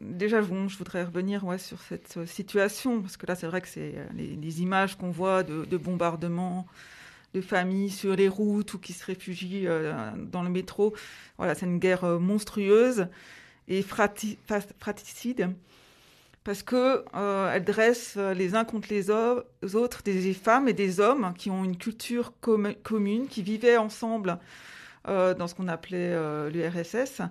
Déjà, 0.00 0.40
je 0.40 0.78
voudrais 0.78 1.04
revenir 1.04 1.44
ouais, 1.44 1.58
sur 1.58 1.80
cette 1.82 2.16
euh, 2.16 2.24
situation, 2.24 3.02
parce 3.02 3.18
que 3.18 3.26
là, 3.26 3.34
c'est 3.34 3.46
vrai 3.46 3.60
que 3.60 3.68
c'est 3.68 3.92
euh, 3.94 4.06
les, 4.14 4.62
images 4.62 4.96
qu'on 4.96 5.10
voit 5.10 5.42
de, 5.42 5.76
bombardements, 5.76 6.66
de 7.34 7.40
familles 7.40 7.90
sur 7.90 8.16
les 8.16 8.28
routes 8.28 8.74
ou 8.74 8.78
qui 8.78 8.92
se 8.92 9.04
réfugient 9.04 9.66
euh, 9.66 9.92
dans 10.16 10.42
le 10.42 10.50
métro. 10.50 10.94
Voilà, 11.38 11.54
c'est 11.54 11.66
une 11.66 11.78
guerre 11.78 12.04
monstrueuse 12.04 13.06
et 13.68 13.82
fratricide 13.82 15.54
parce 16.42 16.62
que 16.62 17.04
elle 17.54 17.64
dresse 17.64 18.16
les 18.16 18.54
uns 18.54 18.64
contre 18.64 18.88
les 18.90 19.10
autres 19.10 20.02
des 20.02 20.32
femmes 20.32 20.68
et 20.68 20.72
des 20.72 20.98
hommes 20.98 21.34
qui 21.36 21.50
ont 21.50 21.64
une 21.64 21.76
culture 21.76 22.32
commune, 22.40 23.28
qui 23.28 23.42
vivaient 23.42 23.76
ensemble 23.76 24.38
dans 25.06 25.46
ce 25.46 25.54
qu'on 25.54 25.68
appelait 25.68 26.16
l'URSS 26.50 27.22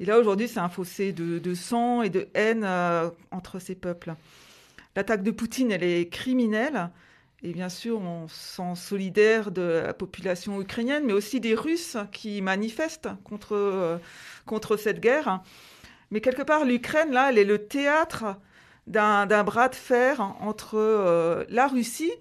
et 0.00 0.06
là, 0.06 0.18
aujourd'hui, 0.18 0.48
c'est 0.48 0.60
un 0.60 0.70
fossé 0.70 1.12
de, 1.12 1.54
sang 1.54 2.00
et 2.00 2.08
de 2.08 2.28
haine 2.34 2.64
euh, 2.64 3.10
entre 3.30 3.58
ces 3.58 3.74
peuples. 3.74 4.14
L'attaque 4.96 5.22
de 5.22 5.30
Poutine, 5.30 5.70
elle 5.70 5.84
est 5.84 6.08
criminelle. 6.08 6.88
Et 7.42 7.52
bien 7.52 7.68
sûr, 7.68 8.00
on 8.00 8.28
sent 8.28 8.74
solidaire 8.74 9.50
de 9.50 9.82
la 9.86 9.94
population 9.94 10.60
ukrainienne, 10.60 11.04
mais 11.06 11.12
aussi 11.12 11.40
des 11.40 11.54
Russes 11.54 11.96
qui 12.12 12.42
manifestent 12.42 13.08
contre, 13.24 13.54
euh, 13.54 13.98
contre 14.44 14.76
cette 14.76 15.00
guerre. 15.00 15.42
Mais 16.10 16.20
quelque 16.20 16.42
part, 16.42 16.64
l'Ukraine, 16.64 17.12
là, 17.12 17.30
elle 17.30 17.38
est 17.38 17.44
le 17.44 17.66
théâtre 17.66 18.36
d'un 18.86 19.44
bras 19.44 19.68
de 19.68 19.74
fer 19.74 20.20
entre 20.40 20.76
euh, 20.76 21.44
la 21.48 21.66
Russie 21.68 22.12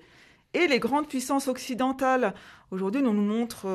et 0.53 0.67
les 0.67 0.79
grandes 0.79 1.07
puissances 1.07 1.47
occidentales. 1.47 2.33
Aujourd'hui, 2.71 3.01
on 3.03 3.13
nous 3.13 3.21
montre 3.21 3.67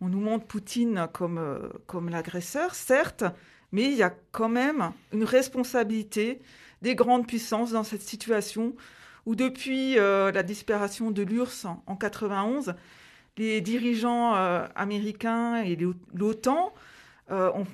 on 0.00 0.08
nous 0.08 0.20
montre 0.20 0.46
Poutine 0.46 1.08
comme, 1.12 1.38
euh, 1.38 1.68
comme 1.86 2.08
l'agresseur, 2.08 2.74
certes, 2.74 3.24
mais 3.72 3.84
il 3.84 3.94
y 3.94 4.02
a 4.02 4.14
quand 4.32 4.48
même 4.48 4.92
une 5.12 5.24
responsabilité 5.24 6.40
des 6.82 6.94
grandes 6.94 7.26
puissances 7.26 7.72
dans 7.72 7.82
cette 7.82 8.02
situation 8.02 8.74
où 9.28 9.34
depuis 9.34 9.98
euh, 9.98 10.32
la 10.32 10.42
disparition 10.42 11.10
de 11.10 11.20
l'URSS 11.22 11.66
en, 11.86 11.96
91, 11.96 12.74
les 13.36 13.60
dirigeants 13.60 14.34
euh, 14.34 14.66
américains 14.74 15.62
et 15.62 15.76
l'OTAN 16.14 16.72
ont, 17.30 17.66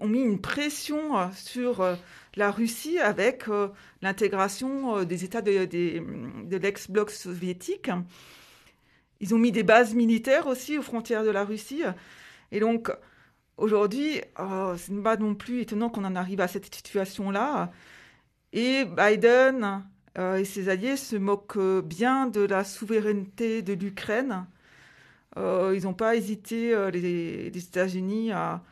ont, 0.00 0.06
mis 0.06 0.20
une 0.20 0.38
pression 0.38 1.32
sur 1.32 1.82
la 2.36 2.50
Russie 2.50 2.98
avec 2.98 3.44
l'intégration 4.02 5.02
des 5.04 5.24
États 5.24 5.40
de, 5.40 5.64
de 5.64 6.56
l'ex-bloc 6.58 7.10
soviétique. 7.10 7.90
Ils 9.20 9.34
ont 9.34 9.38
mis 9.38 9.50
des 9.50 9.62
bases 9.62 9.94
militaires 9.94 10.46
aussi 10.46 10.76
aux 10.76 10.82
frontières 10.82 11.24
de 11.24 11.30
la 11.30 11.46
Russie. 11.46 11.84
Et 12.52 12.60
donc, 12.60 12.92
aujourd'hui, 13.56 14.20
ce 14.36 14.92
n'est 14.92 15.02
pas 15.02 15.16
non 15.16 15.34
plus 15.34 15.62
étonnant 15.62 15.88
qu'on 15.88 16.04
en 16.04 16.14
arrive 16.14 16.42
à 16.42 16.48
cette 16.48 16.74
situation-là. 16.74 17.72
Et 18.52 18.84
Biden 18.84 19.64
euh, 19.64 19.78
et 20.18 20.44
ses 20.44 20.68
alliés 20.68 20.96
se 20.96 21.16
moquent 21.16 21.82
bien 21.84 22.26
de 22.26 22.40
la 22.40 22.64
souveraineté 22.64 23.62
de 23.62 23.72
l'Ukraine. 23.72 24.46
Euh, 25.36 25.74
ils 25.76 25.84
n'ont 25.84 25.94
pas 25.94 26.16
hésité, 26.16 26.74
euh, 26.74 26.90
les, 26.90 27.46
États-Unis, 27.46 28.32
à, 28.32 28.62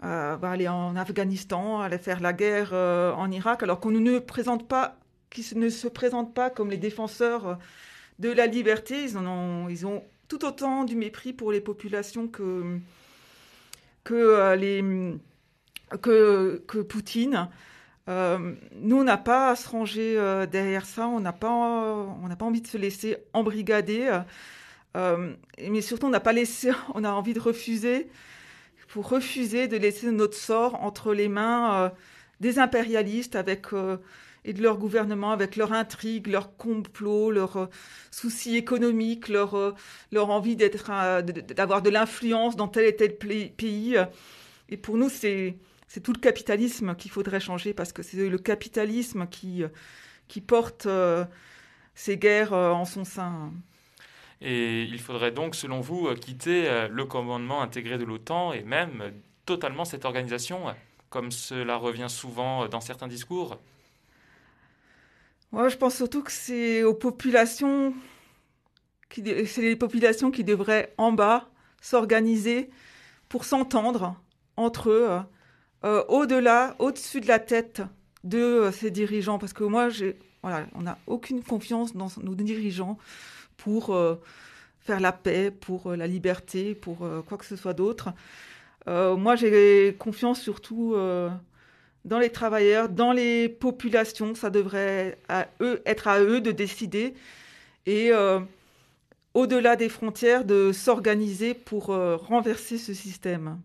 aller 0.00 0.68
en 0.68 0.96
Afghanistan, 0.96 1.80
à 1.80 1.84
aller 1.86 1.98
faire 1.98 2.20
la 2.20 2.32
guerre 2.32 2.72
en 2.72 3.30
Irak, 3.30 3.62
alors 3.62 3.78
qu'on 3.78 3.92
ne 3.92 4.18
présente 4.18 4.66
pas, 4.66 4.96
qu'ils 5.30 5.58
ne 5.58 5.68
se 5.68 5.86
présentent 5.86 6.34
pas 6.34 6.50
comme 6.50 6.70
les 6.70 6.76
défenseurs 6.76 7.58
de 8.18 8.30
la 8.30 8.46
liberté. 8.46 9.04
Ils, 9.04 9.16
ont, 9.16 10.02
tout 10.26 10.44
autant 10.44 10.84
du 10.84 10.96
mépris 10.96 11.32
pour 11.32 11.52
les 11.52 11.60
populations 11.60 12.30
euh, 12.40 12.78
que, 16.00 16.62
que 16.66 16.78
Poutine. 16.78 17.48
Euh, 18.08 18.54
nous, 18.74 18.96
on 18.96 19.04
n'a 19.04 19.16
pas 19.16 19.50
à 19.50 19.56
se 19.56 19.68
ranger 19.68 20.16
euh, 20.18 20.46
derrière 20.46 20.86
ça, 20.86 21.06
on 21.06 21.20
n'a 21.20 21.32
pas, 21.32 21.50
on 21.50 22.28
pas 22.36 22.44
envie 22.44 22.60
de 22.60 22.66
se 22.66 22.76
laisser 22.78 23.16
embrigader, 23.32 24.20
mais 24.94 25.80
surtout 25.80 26.06
on 26.06 26.10
n'a 26.10 26.20
pas 26.20 26.32
laissé, 26.32 26.72
on 26.94 27.04
a 27.04 27.10
envie 27.10 27.34
de 27.34 27.40
refuser, 27.40 28.08
pour 28.88 29.08
refuser 29.08 29.68
de 29.68 29.76
laisser 29.76 30.10
notre 30.10 30.36
sort 30.36 30.82
entre 30.82 31.14
les 31.14 31.28
mains 31.28 31.92
des 32.40 32.58
impérialistes 32.58 33.36
avec 33.36 33.72
et 34.44 34.52
de 34.52 34.62
leur 34.62 34.78
gouvernement 34.78 35.30
avec 35.30 35.56
leur 35.56 35.72
intrigue, 35.72 36.26
leur 36.26 36.56
complot, 36.56 37.30
leurs 37.30 37.56
euh, 37.56 37.66
soucis 38.10 38.56
économiques, 38.56 39.28
leur, 39.28 39.54
euh, 39.54 39.74
leur 40.10 40.30
envie 40.30 40.56
d'être, 40.56 40.90
euh, 40.90 41.22
d'avoir 41.22 41.82
de 41.82 41.90
l'influence 41.90 42.56
dans 42.56 42.68
tel 42.68 42.86
et 42.86 42.96
tel 42.96 43.16
pays. 43.16 43.96
Et 44.68 44.76
pour 44.76 44.96
nous, 44.96 45.08
c'est, 45.08 45.56
c'est 45.92 46.00
tout 46.00 46.14
le 46.14 46.20
capitalisme 46.20 46.94
qu'il 46.94 47.10
faudrait 47.10 47.38
changer 47.38 47.74
parce 47.74 47.92
que 47.92 48.02
c'est 48.02 48.26
le 48.26 48.38
capitalisme 48.38 49.26
qui, 49.26 49.62
qui 50.26 50.40
porte 50.40 50.88
ces 51.94 52.16
guerres 52.16 52.54
en 52.54 52.86
son 52.86 53.04
sein. 53.04 53.52
Et 54.40 54.84
il 54.84 54.98
faudrait 54.98 55.32
donc, 55.32 55.54
selon 55.54 55.82
vous, 55.82 56.08
quitter 56.14 56.88
le 56.90 57.04
commandement 57.04 57.60
intégré 57.60 57.98
de 57.98 58.04
l'OTAN 58.04 58.54
et 58.54 58.62
même 58.62 59.12
totalement 59.44 59.84
cette 59.84 60.06
organisation, 60.06 60.74
comme 61.10 61.30
cela 61.30 61.76
revient 61.76 62.08
souvent 62.08 62.66
dans 62.68 62.80
certains 62.80 63.06
discours? 63.06 63.58
Moi, 65.50 65.68
je 65.68 65.76
pense 65.76 65.96
surtout 65.96 66.22
que 66.22 66.32
c'est 66.32 66.84
aux 66.84 66.94
populations, 66.94 67.92
c'est 69.10 69.58
les 69.58 69.76
populations 69.76 70.30
qui 70.30 70.42
devraient 70.42 70.94
en 70.96 71.12
bas 71.12 71.50
s'organiser 71.82 72.70
pour 73.28 73.44
s'entendre 73.44 74.16
entre 74.56 74.88
eux, 74.88 75.20
euh, 75.84 76.04
au-delà, 76.08 76.76
au-dessus 76.78 77.20
de 77.20 77.26
la 77.26 77.38
tête 77.38 77.82
de 78.24 78.38
euh, 78.38 78.72
ces 78.72 78.90
dirigeants. 78.90 79.38
Parce 79.38 79.52
que 79.52 79.64
moi, 79.64 79.88
on 80.42 80.82
n'a 80.82 80.98
aucune 81.06 81.42
confiance 81.42 81.94
dans 81.96 82.08
nos 82.22 82.34
dirigeants 82.34 82.98
pour 83.56 83.94
euh, 83.94 84.16
faire 84.80 85.00
la 85.00 85.12
paix, 85.12 85.50
pour 85.50 85.94
la 85.94 86.06
liberté, 86.06 86.74
pour 86.74 87.06
quoi 87.28 87.38
que 87.38 87.44
ce 87.44 87.56
soit 87.56 87.74
d'autre. 87.74 88.12
moi, 88.86 89.36
j'ai 89.36 89.94
confiance 89.98 90.40
surtout 90.40 90.96
dans 92.04 92.18
les 92.18 92.30
travailleurs, 92.30 92.88
dans 92.88 93.12
les 93.12 93.48
populations. 93.48 94.34
Ça 94.34 94.50
devrait 94.50 95.18
à 95.28 95.46
eux, 95.60 95.80
être 95.86 96.08
à 96.08 96.20
eux 96.20 96.40
de 96.40 96.50
décider 96.50 97.14
et 97.86 98.10
au-delà 99.34 99.76
des 99.76 99.88
frontières 99.88 100.44
de 100.44 100.72
s'organiser 100.72 101.54
pour 101.54 101.86
renverser 101.86 102.76
ce 102.76 102.92
système. 102.92 103.60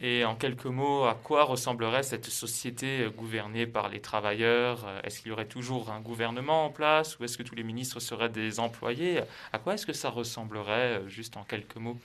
Et 0.00 0.24
en 0.24 0.36
quelques 0.36 0.66
mots, 0.66 1.04
à 1.04 1.14
quoi 1.14 1.44
ressemblerait 1.44 2.02
cette 2.02 2.26
société 2.26 3.02
euh, 3.02 3.10
gouvernée 3.10 3.66
par 3.66 3.88
les 3.88 4.00
travailleurs 4.00 4.86
Est-ce 5.04 5.20
qu'il 5.20 5.28
y 5.28 5.32
aurait 5.32 5.48
toujours 5.48 5.90
un 5.90 6.00
gouvernement 6.00 6.66
en 6.66 6.70
place 6.70 7.18
ou 7.18 7.24
est-ce 7.24 7.36
que 7.36 7.42
tous 7.42 7.54
les 7.54 7.64
ministres 7.64 8.00
seraient 8.00 8.28
des 8.28 8.60
employés? 8.60 9.20
À 9.52 9.58
quoi 9.58 9.74
est-ce 9.74 9.86
que 9.86 9.92
ça 9.92 10.10
ressemblerait, 10.10 11.02
juste 11.08 11.36
en 11.36 11.44
quelques 11.44 11.76
mots? 11.76 11.98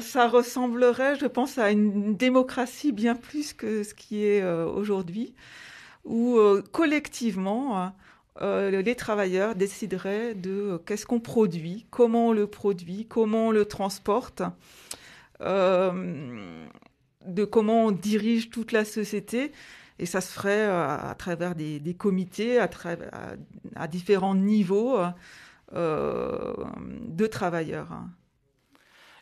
Ça, 0.00 0.28
ressemblerait, 0.28 1.16
je 1.16 1.26
pense, 1.26 1.58
à 1.58 1.70
une 1.70 2.16
démocratie 2.16 2.92
bien 2.92 3.14
plus 3.14 3.52
que 3.52 3.82
ce 3.82 3.94
qui 3.94 4.24
est 4.24 4.40
euh, 4.40 4.64
aujourd'hui, 4.64 5.34
où 6.04 6.38
euh, 6.38 6.62
collectivement, 6.72 7.92
euh, 8.40 8.82
les 8.82 8.94
travailleurs 8.94 9.54
décideraient 9.54 10.34
de 10.34 10.80
qu'est-ce 10.86 11.04
qu'on 11.04 11.20
produit, 11.20 11.84
comment 11.90 12.28
on 12.28 12.32
le 12.32 12.46
produit, 12.46 13.06
comment 13.06 13.48
on 13.48 13.50
le 13.50 13.64
transporte, 13.64 14.42
de 15.42 17.44
comment 17.44 17.86
on 17.86 17.90
dirige 17.90 18.50
toute 18.50 18.72
la 18.72 18.84
société. 18.84 19.52
Et 19.98 20.06
ça 20.06 20.20
se 20.20 20.32
ferait 20.32 20.64
à, 20.64 21.14
travers 21.18 21.54
des, 21.54 21.94
comités, 21.96 22.58
à, 22.58 22.68
à, 23.76 23.86
différents 23.86 24.34
niveaux 24.34 24.98
de 25.72 27.26
travailleurs. 27.26 27.88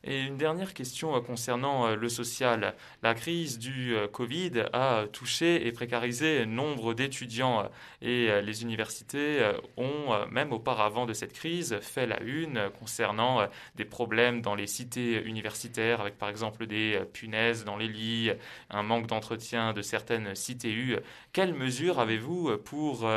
Et 0.02 0.22
une 0.22 0.38
dernière 0.38 0.72
question 0.72 1.14
euh, 1.14 1.20
concernant 1.20 1.86
euh, 1.86 1.94
le 1.94 2.08
social. 2.08 2.74
La 3.02 3.14
crise 3.14 3.58
du 3.58 3.94
euh, 3.94 4.08
Covid 4.08 4.64
a 4.72 5.04
touché 5.12 5.66
et 5.66 5.72
précarisé 5.72 6.46
nombre 6.46 6.94
d'étudiants 6.94 7.68
et 8.00 8.40
les 8.42 8.62
universités 8.62 9.52
ont, 9.76 10.26
même 10.30 10.52
auparavant 10.52 11.06
de 11.06 11.12
cette 11.12 11.32
crise, 11.32 11.78
fait 11.80 12.06
la 12.06 12.20
une 12.22 12.70
concernant 12.78 13.46
des 13.76 13.84
problèmes 13.84 14.40
dans 14.40 14.54
les 14.54 14.66
cités 14.66 15.22
universitaires, 15.22 16.00
avec 16.00 16.16
par 16.16 16.28
exemple 16.28 16.66
des 16.66 17.00
punaises 17.12 17.64
dans 17.64 17.76
les 17.76 17.88
lits, 17.88 18.30
un 18.70 18.82
manque 18.82 19.06
d'entretien 19.06 19.72
de 19.72 19.82
certaines 19.82 20.32
CTU. 20.32 20.96
Quelles 21.32 21.54
mesures 21.54 22.00
avez-vous 22.00 22.56
pour 22.58 23.08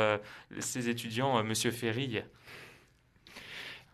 ces 0.58 0.88
étudiants, 0.88 1.42
Monsieur 1.42 1.70
Ferry? 1.70 2.22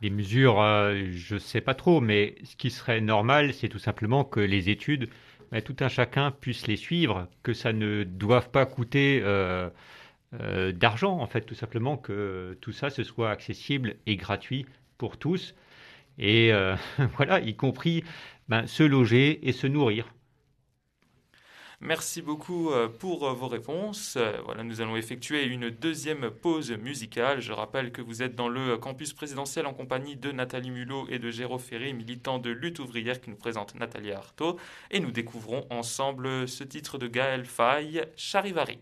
Les 0.01 0.11
mesures, 0.11 0.61
euh, 0.61 1.09
je 1.13 1.35
ne 1.35 1.39
sais 1.39 1.61
pas 1.61 1.75
trop, 1.75 2.01
mais 2.01 2.37
ce 2.45 2.57
qui 2.57 2.71
serait 2.71 3.01
normal, 3.01 3.53
c'est 3.53 3.69
tout 3.69 3.79
simplement 3.79 4.25
que 4.25 4.41
les 4.41 4.71
études, 4.71 5.11
bah, 5.53 5.61
tout 5.61 5.77
un 5.81 5.89
chacun 5.89 6.31
puisse 6.31 6.67
les 6.67 6.77
suivre, 6.77 7.29
que 7.43 7.53
ça 7.53 7.73
ne 7.73 8.05
doive 8.05 8.51
pas 8.51 8.65
coûter 8.67 9.21
euh, 9.23 9.69
euh, 10.41 10.73
d'argent, 10.73 11.19
en 11.19 11.27
fait, 11.27 11.43
tout 11.43 11.55
simplement 11.55 11.97
que 11.99 12.57
tout 12.63 12.73
ça, 12.73 12.89
ce 12.91 13.03
soit 13.05 13.31
accessible 13.31 13.97
et 14.07 14.17
gratuit 14.17 14.67
pour 14.97 15.19
tous, 15.19 15.55
et 16.19 16.53
voilà, 17.17 17.41
y 17.41 17.55
compris 17.55 18.05
ben, 18.49 18.67
se 18.67 18.83
loger 18.83 19.47
et 19.49 19.53
se 19.53 19.67
nourrir. 19.67 20.13
Merci 21.83 22.21
beaucoup 22.21 22.71
euh, 22.73 22.89
pour 22.89 23.27
euh, 23.27 23.33
vos 23.33 23.49
réponses. 23.49 24.17
Euh, 24.17 24.39
Voilà, 24.45 24.63
nous 24.63 24.83
allons 24.83 24.97
effectuer 24.97 25.45
une 25.45 25.71
deuxième 25.71 26.31
pause 26.31 26.71
musicale. 26.73 27.41
Je 27.41 27.53
rappelle 27.53 27.91
que 27.91 28.03
vous 28.03 28.23
êtes 28.23 28.35
dans 28.35 28.49
le 28.51 28.77
campus 28.77 29.15
présidentiel 29.15 29.67
en 29.67 29.73
compagnie 29.73 30.15
de 30.17 30.31
Nathalie 30.31 30.71
Mulot 30.71 31.07
et 31.09 31.19
de 31.19 31.31
Géraud 31.31 31.59
Ferry, 31.59 31.95
militants 31.95 32.39
de 32.39 32.51
lutte 32.51 32.81
ouvrière 32.81 33.19
qui 33.21 33.31
nous 33.31 33.37
présente 33.37 33.75
Nathalie 33.77 34.13
Artaud. 34.13 34.59
Et 34.91 35.01
nous 35.01 35.11
découvrons 35.11 35.67
ensemble 35.71 36.47
ce 36.49 36.65
titre 36.65 36.99
de 36.99 37.07
Gaël 37.07 37.47
Faye, 37.47 38.05
Charivari. 38.15 38.79